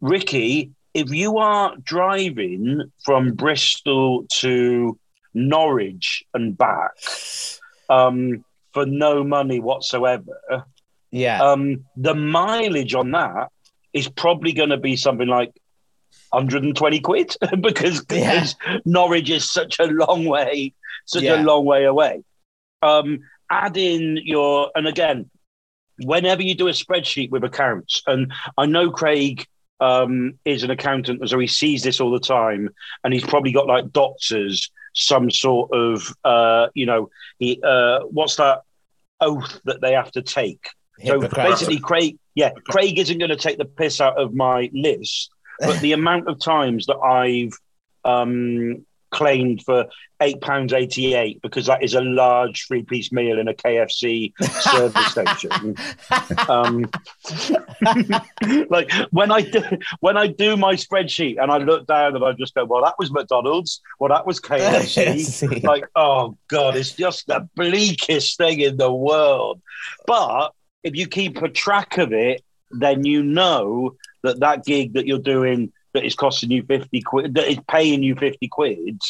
[0.00, 4.98] Ricky, if you are driving from Bristol to
[5.34, 6.92] Norwich and back
[7.88, 10.64] um, for no money whatsoever,
[11.10, 11.42] yeah.
[11.42, 13.50] um, the mileage on that
[13.92, 15.52] is probably going to be something like
[16.30, 18.32] 120 quid because, Yeah.
[18.34, 20.74] because Norwich is such a long way,
[21.06, 21.42] such Yeah.
[21.42, 22.22] a long way away.
[22.82, 23.20] Um,
[23.50, 25.30] add in your, and again,
[25.98, 29.46] whenever you do a spreadsheet with accounts, and I know Craig
[29.80, 32.70] um, is an accountant, so he sees this all the time,
[33.04, 38.36] and he's probably got like doctors, some sort of, uh, you know, he, uh, what's
[38.36, 38.62] that
[39.20, 40.68] oath that they have to take?
[41.04, 45.30] So basically, Craig, yeah, Craig isn't going to take the piss out of my list,
[45.60, 47.52] but the amount of times that I've
[48.04, 49.86] um, claimed for
[50.22, 55.76] eight pounds eighty-eight because that is a large three-piece meal in a KFC service station.
[56.48, 56.90] Um,
[58.68, 59.62] like when I do
[60.00, 62.94] when I do my spreadsheet and I look down and I just go, well, that
[62.98, 65.62] was McDonald's, well, that was KFC.
[65.62, 69.60] like, oh god, it's just the bleakest thing in the world.
[70.06, 70.52] But
[70.82, 75.18] if you keep a track of it, then you know that that gig that you're
[75.18, 79.00] doing that is costing you 50 quid, that is paying you 50 quid,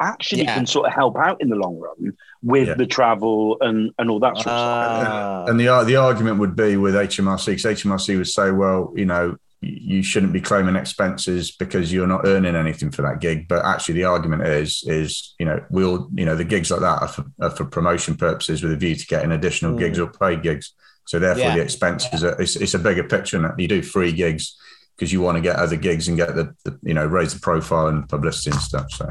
[0.00, 0.54] actually Yeah.
[0.54, 2.74] can sort of help out in the long run with Yeah.
[2.74, 5.08] the travel and, and all that sort of stuff.
[5.10, 5.44] Ah.
[5.46, 9.36] And the the argument would be with HMRC because HMRC would say, well, you know,
[9.62, 13.46] you shouldn't be claiming expenses because you're not earning anything for that gig.
[13.46, 17.02] But actually, the argument is, is you know, we'll, you know, the gigs like that
[17.02, 19.80] are for, are for promotion purposes with a view to getting additional Mm.
[19.80, 20.72] gigs or paid gigs.
[21.04, 21.56] So therefore, Yeah.
[21.56, 23.36] the expenses are it's, it's a bigger picture.
[23.36, 24.56] And you do free gigs
[25.00, 27.40] because you want to get other gigs and get the, the you know raise the
[27.40, 28.92] profile and publicity and stuff.
[28.92, 29.10] So.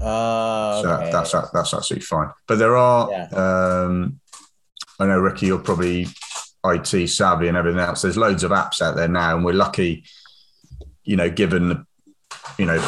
[0.00, 1.12] Oh, So okay.
[1.12, 2.30] that's that's absolutely fine.
[2.48, 3.26] But there are, Yeah.
[3.28, 4.18] um,
[4.98, 6.08] I know Ricky, you're probably
[6.64, 8.00] IT savvy and everything else.
[8.02, 10.04] There's loads of apps out there now, and we're lucky,
[11.04, 11.84] you know, given the,
[12.58, 12.78] you know,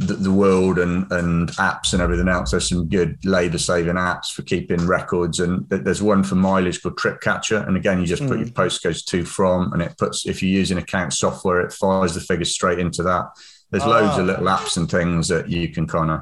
[0.00, 2.52] the, the world and and apps and everything else.
[2.52, 6.96] There's some good labour saving apps for keeping records, and there's one for mileage called
[6.98, 7.58] Trip Catcher.
[7.66, 8.44] And again, you just put Mm.
[8.46, 12.20] your postcodes to from, and it puts if you're using account software, it fires the
[12.20, 13.26] figures straight into that.
[13.70, 14.20] there's loads Ah.
[14.20, 16.20] of little apps and things that you can kind of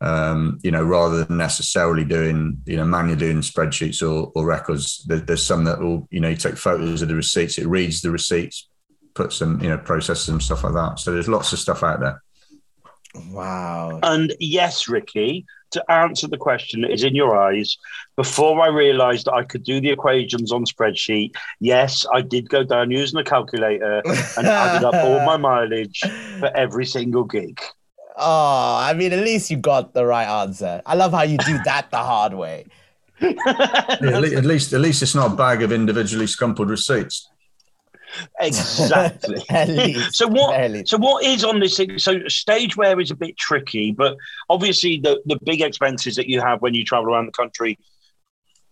[0.00, 5.02] um, you know, rather than necessarily doing, you know, manually doing spreadsheets or, or records,
[5.06, 8.02] there, there's some that will, you know, you take photos of the receipts, it reads
[8.02, 8.68] the receipts,
[9.14, 10.98] puts them, you know, processes and stuff like that.
[10.98, 12.22] So there's lots of stuff out there.
[13.14, 14.00] Wow.
[14.02, 17.76] And yes, Ricky, to answer the question that is in your eyes,
[18.16, 22.62] before I realised that I could do the equations on spreadsheet, yes, I did go
[22.64, 24.02] down using a calculator
[24.36, 26.00] and added up all my mileage
[26.38, 27.60] for every single gig.
[28.16, 30.80] Oh, I mean, at least you got the right answer.
[30.86, 32.66] I love how you do that the hard way.
[33.18, 37.30] Yeah, at, at least, at least it's not a bag of individually scumpled receipts.
[38.40, 39.42] Exactly.
[39.66, 40.16] Least.
[40.16, 40.50] So what?
[40.56, 40.84] Barely.
[40.86, 41.98] So what is on this thing?
[41.98, 44.16] So stage wear is a bit tricky, but
[44.48, 47.78] obviously the the big expenses that you have when you travel around the country,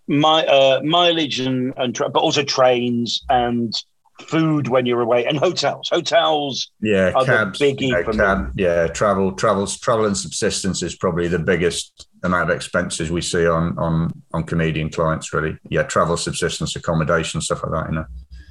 [0.07, 3.75] my uh, mileage and and tra- but also trains and
[4.23, 5.89] food when you're away and hotels.
[5.91, 6.71] Hotels.
[6.81, 11.29] Yeah, Are the cabs, biggie yeah, cab, yeah, travel, travels, travel and subsistence is probably
[11.29, 15.33] the biggest amount of expenses we see on on on comedian clients.
[15.33, 17.89] Really, yeah, travel, subsistence, accommodation, stuff like that.
[17.91, 18.07] You know.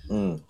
[0.09, 0.43] Mm.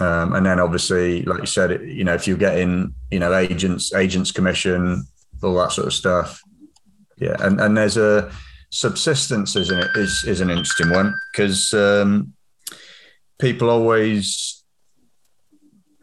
[0.00, 3.94] Um, and then obviously, like you said, you know, if you're getting, you know, agents,
[3.94, 5.04] agents commission,
[5.42, 6.42] all that sort of stuff.
[7.16, 7.36] Yeah.
[7.40, 8.30] And, and there's a
[8.70, 12.34] subsistence isn't it is, is an interesting one because um,
[13.38, 14.64] people always,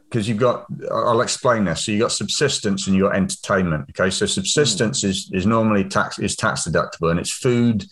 [0.09, 1.85] because you've got, I'll explain this.
[1.85, 3.89] So you've got subsistence and you've got entertainment.
[3.91, 4.09] Okay.
[4.09, 7.85] So subsistence is, is normally tax, is tax deductible and it's food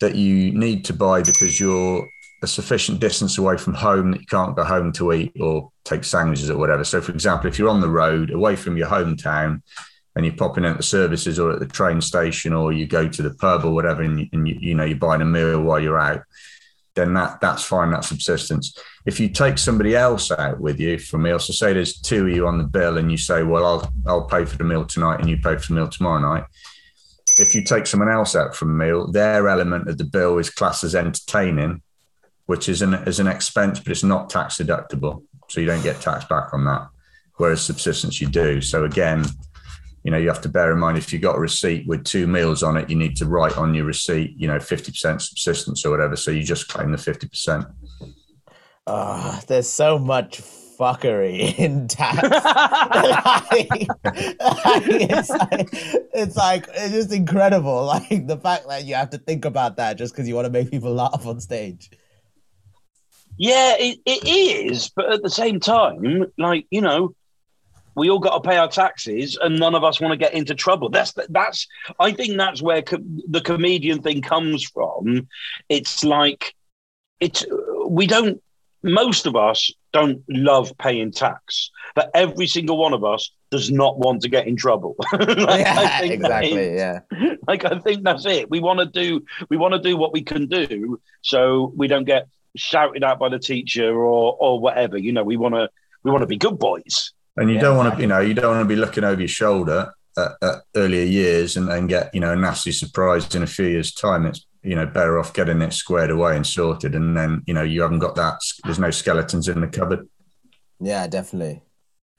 [0.00, 2.06] that you need to buy because you're
[2.42, 6.02] a sufficient distance away from home that you can't go home to eat or take
[6.02, 6.82] sandwiches or whatever.
[6.84, 9.62] So, for example, if you're on the road away from your hometown
[10.16, 13.22] and you're popping out the services or at the train station or you go to
[13.22, 15.78] the pub or whatever, and, you, and you, you know you're buying a meal while
[15.78, 16.22] you're out,
[16.94, 17.90] then that that's fine.
[17.90, 18.76] That's subsistence.
[19.06, 22.26] If you take somebody else out with you for a meal, so say there's two
[22.26, 24.84] of you on the bill, and you say, "Well, I'll I'll pay for the meal
[24.84, 26.44] tonight, and you pay for the meal tomorrow night."
[27.38, 30.50] If you take someone else out for a meal, their element of the bill is
[30.50, 31.80] classed as entertaining,
[32.46, 36.00] which is an is an expense, but it's not tax deductible, so you don't get
[36.00, 36.88] tax back on that.
[37.36, 38.60] Whereas subsistence, you do.
[38.60, 39.24] So again,
[40.04, 42.26] you know, you have to bear in mind if you got a receipt with two
[42.26, 45.84] meals on it, you need to write on your receipt, you know, fifty percent subsistence
[45.84, 46.16] or whatever.
[46.16, 47.66] So you just claim the fifty percent.
[48.86, 50.42] Ah, there's so much
[50.82, 52.22] fuckery in tax.
[53.44, 53.88] like,
[54.84, 55.68] it's, like,
[56.12, 57.86] it's like it's just incredible.
[57.92, 60.50] Like the fact that you have to think about that just because you want to
[60.50, 61.90] make people laugh on stage.
[63.42, 67.12] Yeah, it, it is, but at the same time, like you know,
[67.96, 70.54] we all got to pay our taxes, and none of us want to get into
[70.54, 70.90] trouble.
[70.90, 71.66] That's that's.
[71.98, 75.26] I think that's where co- the comedian thing comes from.
[75.68, 76.54] It's like
[77.18, 77.44] it's
[77.84, 78.40] we don't.
[78.84, 83.98] Most of us don't love paying tax, but every single one of us does not
[83.98, 84.94] want to get in trouble.
[85.12, 86.74] Like, yeah, exactly.
[86.76, 87.00] Yeah.
[87.48, 88.48] like I think that's it.
[88.50, 92.04] We want to do we want to do what we can do, so we don't
[92.04, 94.98] get shouted at by the teacher or or whatever.
[94.98, 95.68] You know, we want to
[96.02, 97.12] we want to be good boys.
[97.36, 99.20] And you Yeah, don't want to, you know, you don't want to be looking over
[99.20, 103.42] your shoulder at, at earlier years and, and get, you know, a nasty surprise in
[103.42, 104.26] a few years' time.
[104.26, 106.94] It's, you know, better off getting it squared away and sorted.
[106.94, 108.38] And then, you know, you haven't got that.
[108.64, 110.06] There's no skeletons in the cupboard.
[110.78, 111.62] Yeah, definitely.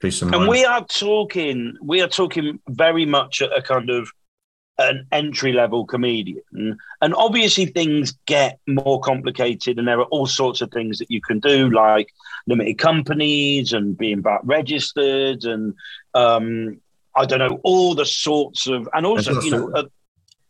[0.00, 0.42] Peace of mind.
[0.42, 4.10] And we are talking we are talking very much at a kind of
[4.78, 6.78] an entry level comedian.
[7.00, 11.20] And obviously things get more complicated and there are all sorts of things that you
[11.20, 12.08] can do like
[12.46, 15.74] limited companies and being VAT registered and
[16.14, 16.80] um
[17.16, 19.88] I don't know all the sorts of and also, you know also- uh,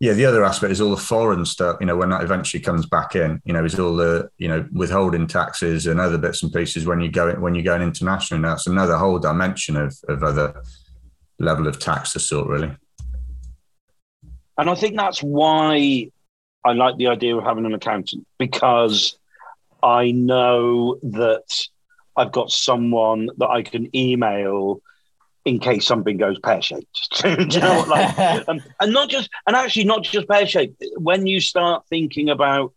[0.00, 1.76] yeah, the other aspect is all the foreign stuff.
[1.80, 4.66] You know, when that eventually comes back in, you know, is all the you know
[4.72, 8.42] withholding taxes and other bits and pieces when you go when you're going international.
[8.42, 10.62] That's another whole dimension of of other
[11.38, 12.48] level of tax to sort.
[12.48, 12.76] Really,
[14.56, 16.10] And I think that's why
[16.64, 19.18] I like the idea of having an accountant because
[19.82, 21.66] I know that
[22.16, 24.80] I've got someone that I can email
[25.44, 27.22] in case something goes pear shaped.
[27.24, 27.84] You know?
[27.88, 30.82] Like, um, and not just, and actually not just pear shaped.
[30.96, 32.72] When you start thinking about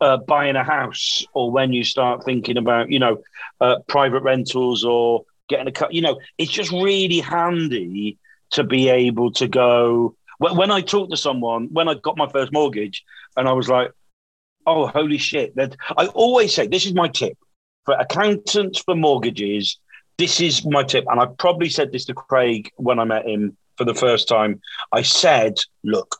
[0.00, 3.22] uh, buying a house, or when you start thinking about, you know,
[3.60, 8.18] uh, private rentals or getting a cut, you know, it's just really handy
[8.50, 10.16] to be able to go.
[10.38, 13.04] When, when I talked to someone, when I got my first mortgage,
[13.36, 13.92] and I was like,
[14.66, 15.54] oh, holy shit.
[15.56, 17.36] That, I always say, this is my tip
[17.84, 19.78] for accountants for mortgages.
[20.18, 21.04] This is my tip.
[21.08, 24.60] And I probably said this to Craig when I met him for the first time.
[24.92, 26.16] I said, look,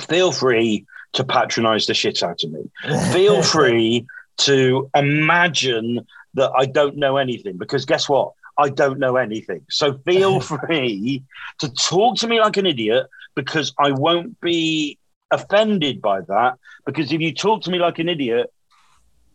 [0.00, 2.70] feel free to patronize the shit out of me.
[3.12, 4.06] Feel free
[4.38, 8.32] to imagine that I don't know anything because guess what?
[8.60, 9.64] I don't know anything.
[9.70, 11.24] So feel free
[11.60, 14.98] to talk to me like an idiot because I won't be
[15.30, 16.58] offended by that.
[16.84, 18.52] Because if you talk to me like an idiot,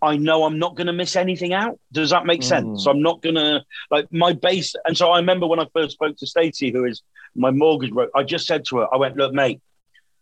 [0.02, 1.80] I know I'm not going to miss anything out.
[1.92, 2.68] Does that make sense?
[2.68, 2.80] Mm.
[2.80, 4.76] So I'm not going to like my base.
[4.86, 7.02] And so I remember when I first spoke to Stacey, who is
[7.36, 9.62] my mortgage broker, I just said to her, I went, look, mate,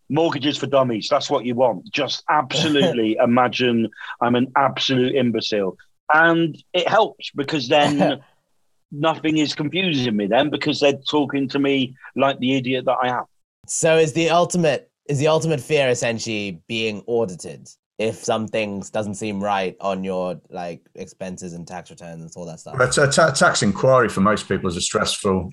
[0.10, 1.10] mortgages for dummies.
[1.10, 1.92] That's what you want.
[1.92, 3.90] Just absolutely imagine
[4.22, 5.78] I'm an absolute imbecile.
[6.14, 8.22] And it helps because then
[8.94, 13.08] nothing is confusing me then because they're talking to me like the idiot that I
[13.10, 13.26] am.
[13.68, 17.68] So is the ultimate is the ultimate fear essentially being audited
[18.00, 22.60] if something doesn't seem right on your like expenses and tax returns and all that
[22.60, 22.78] stuff.
[22.78, 25.52] But a tax inquiry for most people is a stressful,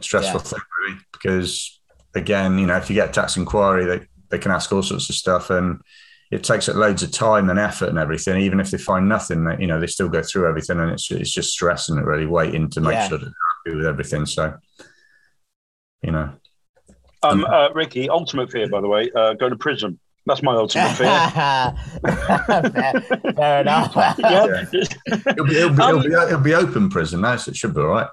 [0.00, 0.44] stressful Yeah.
[0.44, 1.80] thing, really, because
[2.14, 5.08] again, you know, if you get a tax inquiry, they, they can ask all sorts
[5.10, 5.80] of stuff, and
[6.30, 8.40] it takes it loads of time and effort and everything.
[8.40, 11.10] Even if they find nothing, they, you know, they still go through everything, and it's
[11.10, 13.08] it's just stress and really waiting to make Yeah.
[13.08, 14.26] sure that they're happy with everything.
[14.26, 14.54] So,
[16.02, 16.30] you know,
[17.22, 19.98] Um, uh, Ricky, ultimate fear, by the way, uh, go to prison.
[20.26, 21.06] That's my ultimate fear.
[22.72, 23.00] fair,
[23.36, 23.92] fair enough.
[24.18, 24.64] yeah.
[24.72, 27.74] it'll be, it'll be, Um, it'll be, it'll be open prison now, so it should
[27.74, 28.08] be all right.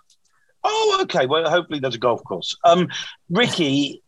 [0.63, 1.25] Oh, okay.
[1.25, 2.55] Well, hopefully there's a golf course.
[2.63, 2.87] Um,
[3.29, 3.99] Ricky, w-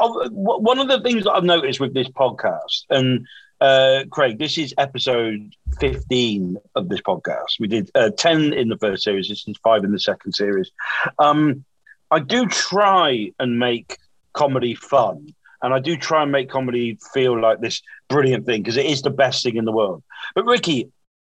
[0.00, 3.26] one of the things that I've noticed with this podcast, and
[3.60, 7.58] uh, Craig, this is episode 15 of this podcast.
[7.58, 10.70] We did uh, 10 in the first series, this is five in the second series.
[11.18, 11.64] Um,
[12.10, 13.98] I do try and make
[14.32, 18.76] comedy fun, and I do try and make comedy feel like this brilliant thing because
[18.76, 20.02] it is the best thing in the world.
[20.34, 20.90] But Ricky,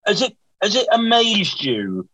[0.06, 2.08] has it has it amazed you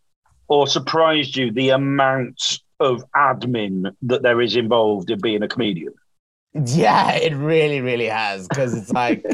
[0.49, 5.95] or surprised you the amount of admin that there is involved in being a comedian?
[6.55, 8.49] Yeah, it really, really has.
[8.49, 9.25] Because it's like,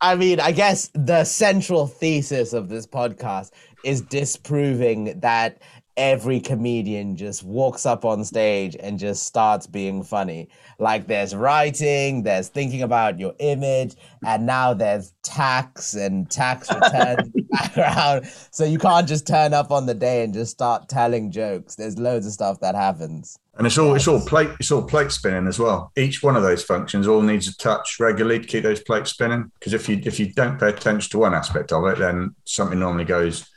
[0.00, 3.50] I mean, I guess the central thesis of this podcast
[3.84, 5.60] is disproving that
[5.96, 10.48] every comedian just walks up on stage and just starts being funny.
[10.78, 17.30] Like there's writing, there's thinking about your image, and now there's tax and tax returns
[17.50, 18.26] background.
[18.50, 21.76] So you can't just turn up on the day and just start telling jokes.
[21.76, 23.38] There's loads of stuff that happens.
[23.56, 25.92] And it's all it's all plate it's all plate spinning as well.
[25.96, 29.52] Each one of those functions all needs a touch regularly to keep those plates spinning.
[29.58, 32.80] Because if you if you don't pay attention to one aspect of it, then something
[32.80, 33.48] normally goes,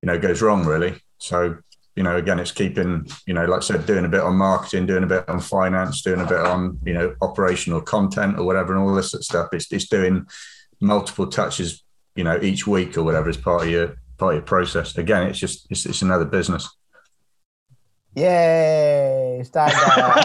[0.00, 1.00] you know, goes wrong really.
[1.18, 1.56] So
[1.96, 4.86] you know, again, it's keeping you know, like I said, doing a bit on marketing,
[4.86, 8.74] doing a bit on finance, doing a bit on you know operational content or whatever,
[8.74, 9.48] and all this sort of stuff.
[9.52, 10.26] It's it's doing
[10.80, 11.82] multiple touches,
[12.14, 14.96] you know, each week or whatever as part of your part of your process.
[14.98, 16.68] Again, it's just it's, it's another business.
[18.16, 19.42] Yay!
[19.44, 20.16] Stand up.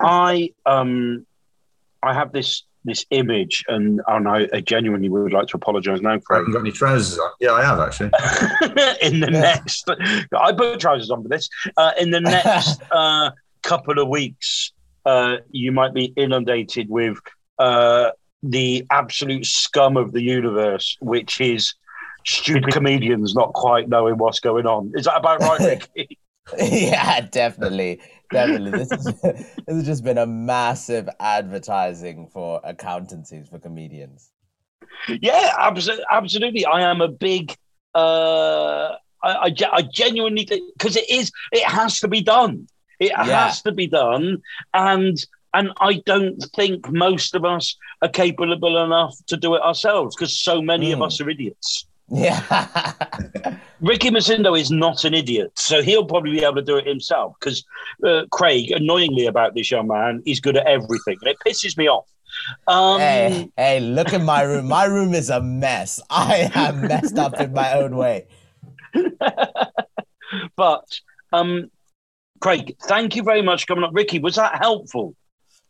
[0.00, 1.26] I um
[2.02, 6.12] I have this this image and, and I, I genuinely would like to apologize now,
[6.12, 6.40] I Craig.
[6.40, 7.30] haven't got any trousers on.
[7.40, 8.08] Yeah, I have actually.
[9.02, 9.40] in the Yeah.
[9.40, 9.88] next
[10.38, 11.48] I put trousers on for this.
[11.78, 13.30] Uh, in the next uh,
[13.62, 14.72] couple of weeks,
[15.06, 17.16] uh, you might be inundated with
[17.58, 18.10] uh,
[18.42, 21.74] the absolute scum of the universe, which is
[22.26, 24.92] stupid comedians not quite knowing what's going on.
[24.94, 26.18] Is that about right, Ricky?
[26.58, 28.00] yeah, definitely,
[28.30, 28.70] definitely.
[28.72, 34.30] This is this has just been a massive advertising for accountancies for comedians.
[35.08, 36.04] Yeah, absolutely.
[36.10, 36.66] Absolutely.
[36.66, 37.56] I am a big.
[37.94, 41.32] Uh, I, I, I genuinely think because it is.
[41.52, 42.66] It has to be done.
[43.00, 43.24] It Yeah.
[43.24, 44.42] has to be done,
[44.74, 45.16] and
[45.54, 50.38] and I don't think most of us are capable enough to do it ourselves because
[50.38, 51.06] so many of Mm.
[51.06, 51.86] us are idiots.
[52.08, 52.92] Yeah,
[53.80, 57.34] Ricky Macindo is not an idiot, so he'll probably be able to do it himself.
[57.40, 57.64] Because
[58.06, 61.88] uh, Craig, annoyingly about this young man, he's good at everything, and it pisses me
[61.88, 62.06] off.
[62.66, 64.68] Um, hey, hey, look at my room.
[64.68, 66.00] My room is a mess.
[66.10, 68.26] I am messed up in my own way.
[70.56, 71.00] But
[71.32, 71.70] um,
[72.40, 73.90] Craig, thank you very much for coming up.
[73.92, 75.14] Ricky, was that helpful?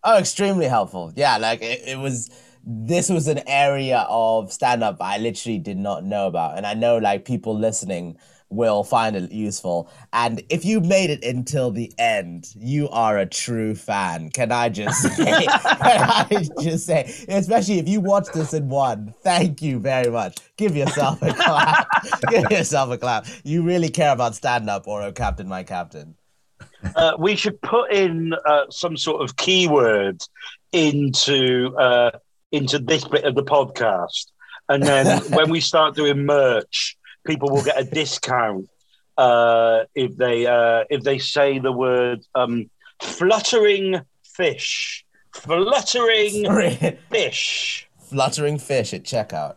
[0.03, 1.12] Oh, extremely helpful.
[1.16, 2.30] Yeah, like it, it was.
[2.67, 6.75] This was an area of stand up I literally did not know about, and I
[6.75, 8.19] know like people listening
[8.55, 9.91] will find it useful.
[10.12, 14.31] And if you made it until the end, you are a true fan.
[14.31, 15.47] Can I just say?
[15.47, 17.12] can I just say?
[17.29, 20.39] Especially if you watched this in one, thank you very much.
[20.57, 21.89] Give yourself a clap.
[22.31, 23.27] Give yourself a clap.
[23.43, 26.15] You really care about stand up or oh, Captain My Captain.
[26.97, 30.23] Uh, we should put in uh, some sort of keyword
[30.73, 32.11] into uh,
[32.55, 34.31] into this bit of the podcast,
[34.69, 36.97] and then when we start doing merch,
[37.27, 38.69] people will get a discount
[39.17, 42.71] uh, if they uh, if they say the word um,
[43.03, 47.89] fluttering fish, fluttering fish.
[47.99, 49.57] Fluttering fish at checkout.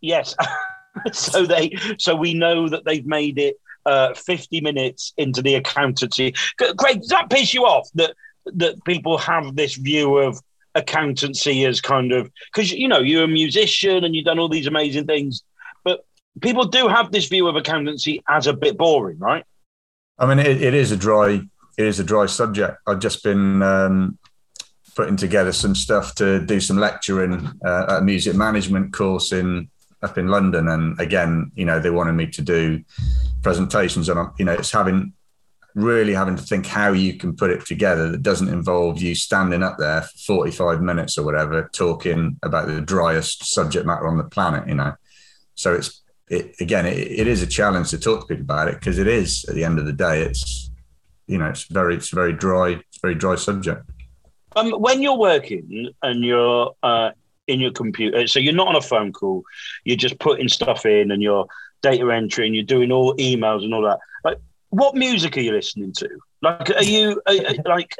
[0.00, 0.34] Yes.
[1.12, 3.56] so they so we know that they've made it
[3.86, 6.32] uh, 50 minutes into the accountancy.
[6.58, 8.14] G- Craig, does that piss you off that
[8.46, 10.40] that people have this view of
[10.74, 14.66] accountancy as kind of because you know you're a musician and you've done all these
[14.66, 15.42] amazing things,
[15.84, 16.04] but
[16.40, 19.44] people do have this view of accountancy as a bit boring, right?
[20.18, 21.40] I mean, it, it is a dry,
[21.78, 22.76] it is a dry subject.
[22.86, 24.18] I've just been um,
[24.94, 29.68] putting together some stuff to do some lecturing uh, at a music management course in
[30.02, 32.82] up in London, and again, you know, they wanted me to do
[33.42, 35.12] presentations, and I'm- you know, it's having
[35.74, 39.62] really having to think how you can put it together that doesn't involve you standing
[39.62, 44.24] up there for 45 minutes or whatever talking about the driest subject matter on the
[44.24, 44.94] planet you know
[45.54, 48.74] so it's it again it, it is a challenge to talk to people about it
[48.74, 50.70] because it is at the end of the day it's
[51.26, 53.82] you know it's very it's very dry it's very dry subject
[54.56, 57.10] Um, when you're working and you're uh,
[57.50, 59.42] in your computer, so you're not on a phone call,
[59.84, 61.46] you're just putting stuff in and you're
[61.82, 63.98] data entry and you're doing all emails and all that.
[64.70, 66.08] What music are you listening to?
[66.42, 67.94] Like, are you are- like,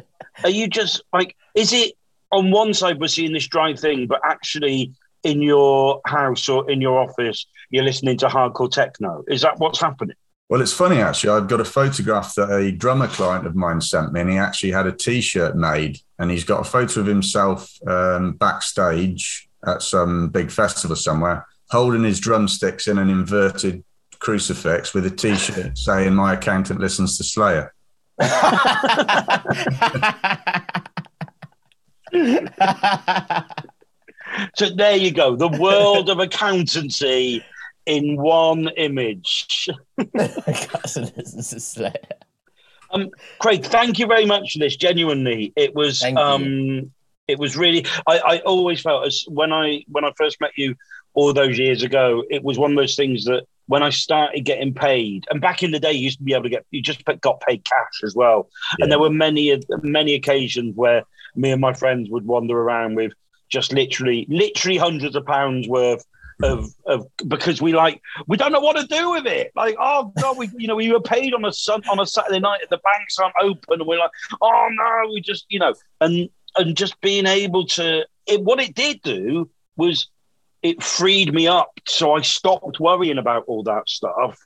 [0.45, 1.95] are you just like, is it
[2.33, 4.93] on one side we're seeing this dry thing, but actually
[5.23, 9.23] in your house or in your office you're listening to hardcore techno?
[9.29, 10.17] Is that what's happening?
[10.49, 11.31] Well, it's funny actually.
[11.31, 14.73] I've got a photograph that a drummer client of mine sent me, and he actually
[14.73, 20.29] had a T-shirt made, and he's got a photo of himself um, backstage at some
[20.31, 23.85] big festival somewhere, holding his drumsticks in an inverted
[24.21, 27.75] crucifix with a T-shirt saying "My accountant listens to Slayer."
[34.57, 37.45] So there you go, the world of accountancy
[37.87, 39.69] in one image.
[39.99, 41.95] accountant listens to Slayer.
[42.93, 44.77] Um, Craig, thank you very much for this.
[44.77, 46.91] Genuinely, it was um,
[47.29, 47.87] it was really.
[48.07, 50.75] I, I always felt as when I when I first met you
[51.15, 54.75] all those years ago, it was one of those things that when I started getting
[54.75, 57.05] paid, and back in the day, you used to be able to get you just
[57.21, 58.49] got paid cash as well,
[58.79, 58.85] Yeah.
[58.85, 61.05] and there were many many occasions where
[61.37, 63.13] me and my friends would wander around with
[63.49, 66.05] just literally literally hundreds of pounds worth
[66.43, 69.53] of of because we like we don't know what to do with it.
[69.55, 72.41] Like, oh god, we you know we were paid on a sun on a Saturday
[72.41, 74.11] night at the banks aren't open, and we're like,
[74.43, 78.75] oh no, we just you know, and and just being able to it what it
[78.75, 80.09] did do was
[80.63, 84.39] it freed me up, so I stopped worrying about all that stuff.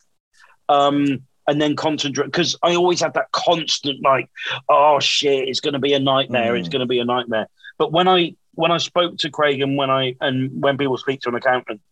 [0.68, 4.30] Um, and then concentrate because I always had that constant like,
[4.68, 6.56] oh shit, it's going to be a nightmare.
[6.56, 6.72] It's Mm.
[6.72, 7.48] going to be a nightmare.
[7.78, 11.20] But when I when I spoke to Craig and when I and when people speak
[11.22, 11.82] to an accountant,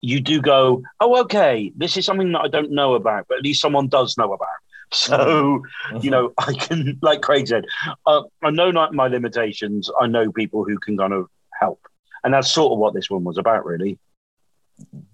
[0.00, 3.44] you do go, oh okay, this is something that I don't know about, but at
[3.44, 4.48] least someone does know about.
[4.92, 5.62] So
[6.00, 7.64] you know, I can, like Craig said,
[8.06, 9.88] uh, I know not my limitations.
[10.00, 11.28] I know people who can kind of
[11.60, 11.80] help,
[12.24, 13.98] and that's sort of what this one was about, really.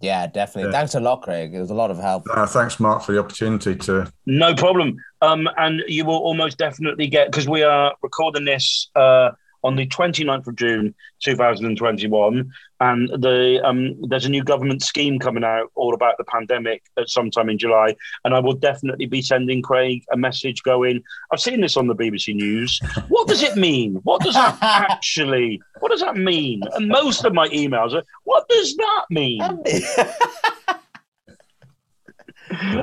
[0.01, 0.71] yeah, definitely.
[0.71, 0.79] Yeah.
[0.79, 1.55] Thanks a lot, Craig.
[1.55, 2.27] It was a lot of help.
[2.31, 4.11] Uh, thanks, Mark, for the opportunity to.
[4.27, 4.97] No problem.
[5.23, 9.31] Um, and you will almost definitely get because we are recording this uh,
[9.67, 10.95] on the 29th of June
[11.25, 16.85] 2021, and the um, there's a new government scheme coming out all about the pandemic
[16.97, 17.97] at some time in July.
[18.25, 21.03] And I will definitely be sending Craig a message going,
[21.33, 22.81] I've seen this on the BBC News.
[23.09, 23.97] What does it mean?
[24.05, 25.61] What does that actually?
[25.81, 26.63] What does that mean?
[26.75, 29.41] And most of my emails are, what does that mean?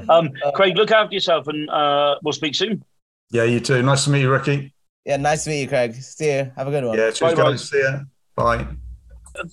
[0.10, 2.84] Um, Craig, look after yourself, and uh, we'll speak soon.
[3.32, 3.82] Yeah, you too.
[3.82, 4.74] Nice to meet you, Ricky.
[5.06, 5.96] Yeah, nice to meet you, Craig.
[5.96, 6.52] See you.
[6.56, 6.98] Have a good one.
[6.98, 7.52] Yeah, cheers, Bye-bye.
[7.52, 7.70] guys.
[7.70, 8.00] See ya.
[8.36, 8.66] Bye.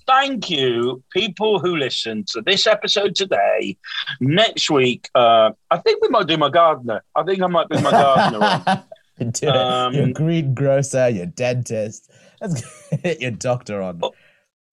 [0.06, 3.76] thank you, people who listened to this episode today.
[4.20, 7.02] Next week, uh, I think we might do my gardener.
[7.16, 8.62] I think I might be my gardener.
[8.66, 8.82] on.
[9.20, 9.44] Do it.
[9.54, 12.10] Um, your greengrocer, your dentist.
[12.40, 12.62] Let's
[13.02, 14.00] get your doctor on.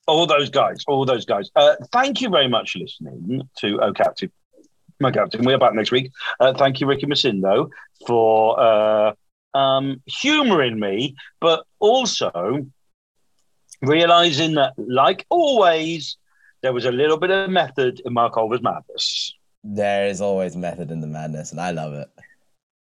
[0.08, 1.52] All those guys, all those guys.
[1.54, 4.32] Uh, thank you very much for listening to Oh Captain,
[5.02, 5.44] my captain.
[5.44, 6.12] We're back next week.
[6.40, 7.70] Uh, thank you, Ricky Macindo,
[8.08, 9.14] for uh,
[9.58, 12.66] um, humouring me, but also
[13.82, 16.18] realizing that, like always,
[16.62, 19.34] there was a little bit of method in Mark Olver's madness.
[19.64, 22.08] There is always method in the madness, and I love it.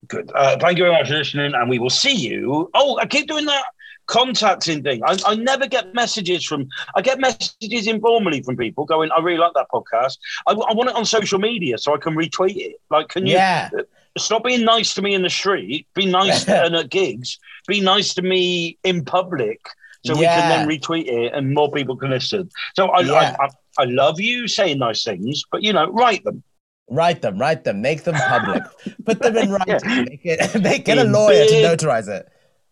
[0.07, 0.31] Good.
[0.33, 2.69] Uh, thank you very much for listening, and we will see you.
[2.73, 3.65] Oh, I keep doing that
[4.07, 5.01] contacting thing.
[5.05, 6.67] I, I never get messages from.
[6.95, 10.17] I get messages informally from people going, "I really like that podcast.
[10.47, 13.35] I, I want it on social media so I can retweet it." Like, can you
[13.35, 13.69] Yeah,
[14.17, 15.87] stop being nice to me in the street?
[15.95, 17.39] Be nice and at gigs.
[17.67, 19.59] Be nice to me in public
[20.05, 22.49] so we can then retweet it and more people can listen.
[22.75, 23.35] So I, Yeah.
[23.39, 26.43] I, I, I love you saying nice things, but you know, write them.
[26.89, 28.63] write them, write them, make them public,
[29.05, 30.01] put them in writing, Yeah.
[30.03, 32.27] make it, make get a lawyer to notarize it.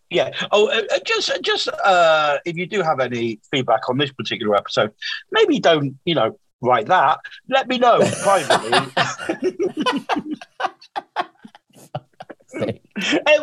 [0.10, 0.32] Yeah.
[0.52, 4.56] Oh, uh, uh, just just uh, if you do have any feedback on this particular
[4.56, 4.92] episode,
[5.32, 8.92] maybe don't you know write that, let me know privately.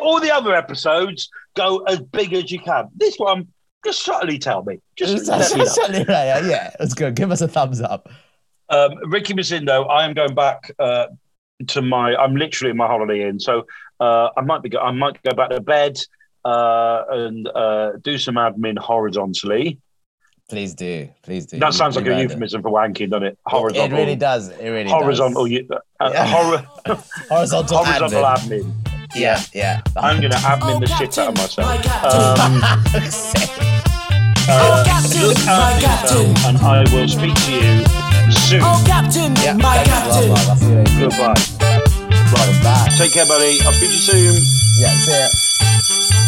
[0.01, 2.89] All the other episodes go as big as you can.
[2.97, 3.49] This one,
[3.85, 4.81] just subtly tell me.
[4.97, 5.65] Just let me know.
[5.65, 6.05] Certainly.
[6.09, 7.11] Yeah, let's go.
[7.11, 8.09] Give us a thumbs up.
[8.69, 11.07] Um, Ricky Mazindo, I am going back uh,
[11.69, 12.17] to my.
[12.17, 13.67] I'm literally in my holiday inn, so
[14.01, 14.71] uh, I might be.
[14.71, 15.99] Go, I might go back to bed
[16.45, 19.79] uh, and uh, do some admin horizontally.
[20.49, 21.09] Please do.
[21.23, 21.59] Please do.
[21.59, 22.23] That sounds like a read it.
[22.23, 23.39] euphemism for wanking, doesn't it?
[23.47, 23.97] Horizontal.
[23.97, 24.49] It really does.
[24.51, 25.45] It really horizontal.
[25.49, 25.65] does.
[25.99, 26.27] uh, Yeah.
[26.27, 26.97] hor-
[27.29, 28.63] Horizontal, horizontal admin.
[28.63, 28.86] admin.
[29.17, 29.81] Yeah, yeah.
[29.97, 31.83] I'm going to admin Oh, the shit out of Captain, my myself.
[31.83, 33.01] Captain.
[33.63, 33.73] Um,
[34.49, 36.29] Oh, uh, Captain, look my after Captain.
[36.31, 37.83] yourself, and I will speak to you
[38.31, 38.61] soon.
[38.63, 40.39] Oh, Captain, yeah, my thanks a lot, Captain.
[40.39, 40.47] Mark.
[40.47, 40.57] I'll
[40.87, 41.01] see.
[41.01, 41.35] Goodbye.
[42.31, 42.63] Right.
[42.63, 42.89] Bye.
[42.97, 43.59] Take care, buddy.
[43.67, 44.35] I'll speak to you soon.
[44.79, 46.26] Yeah, see ya.